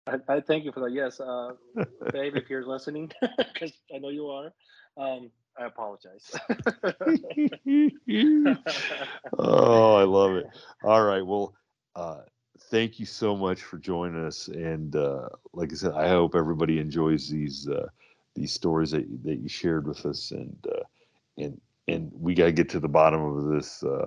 [0.05, 0.91] I, I, thank you for that.
[0.91, 1.53] Yes, uh,
[2.11, 4.51] babe, if you're listening, because I know you are,
[4.97, 6.29] um, I apologize.
[9.39, 10.47] oh, I love it.
[10.83, 11.25] All right.
[11.25, 11.53] Well,
[11.95, 12.23] uh,
[12.69, 14.49] thank you so much for joining us.
[14.49, 17.87] And uh, like I said, I hope everybody enjoys these uh,
[18.35, 20.31] these stories that that you shared with us.
[20.31, 20.83] And uh,
[21.37, 24.05] and and we got to get to the bottom of this uh,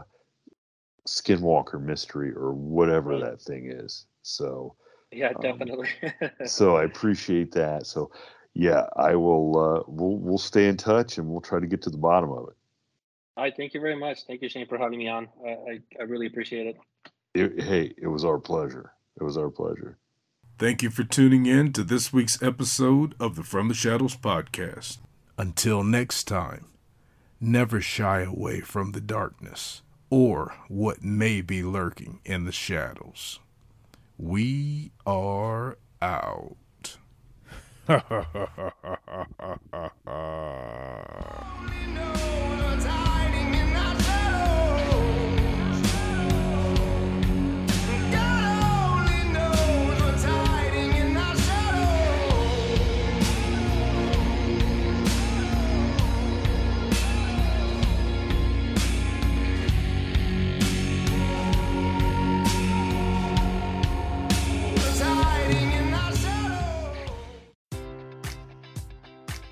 [1.07, 3.23] skinwalker mystery or whatever right.
[3.23, 4.07] that thing is.
[4.23, 4.75] So
[5.13, 5.89] yeah, um, definitely.
[6.03, 7.87] Um, so I appreciate that.
[7.87, 8.11] So
[8.55, 9.59] yeah, I will.
[9.59, 12.49] Uh, we'll we'll stay in touch and we'll try to get to the bottom of
[12.49, 12.57] it.
[13.37, 13.55] All right.
[13.57, 14.21] Thank you very much.
[14.27, 15.29] Thank you, Shane, for having me on.
[15.45, 16.77] I I, I really appreciate it.
[17.35, 17.63] it.
[17.63, 18.93] Hey, it was our pleasure.
[19.21, 19.99] It was our pleasure.
[20.57, 24.99] Thank you for tuning in to this week's episode of the From the Shadows podcast.
[25.37, 26.67] Until next time,
[27.45, 33.41] never shy away from the darkness or what may be lurking in the shadows.
[34.17, 36.57] We are out.
[37.87, 38.99] Ha ha ha ha ha
[39.73, 42.24] ha ha.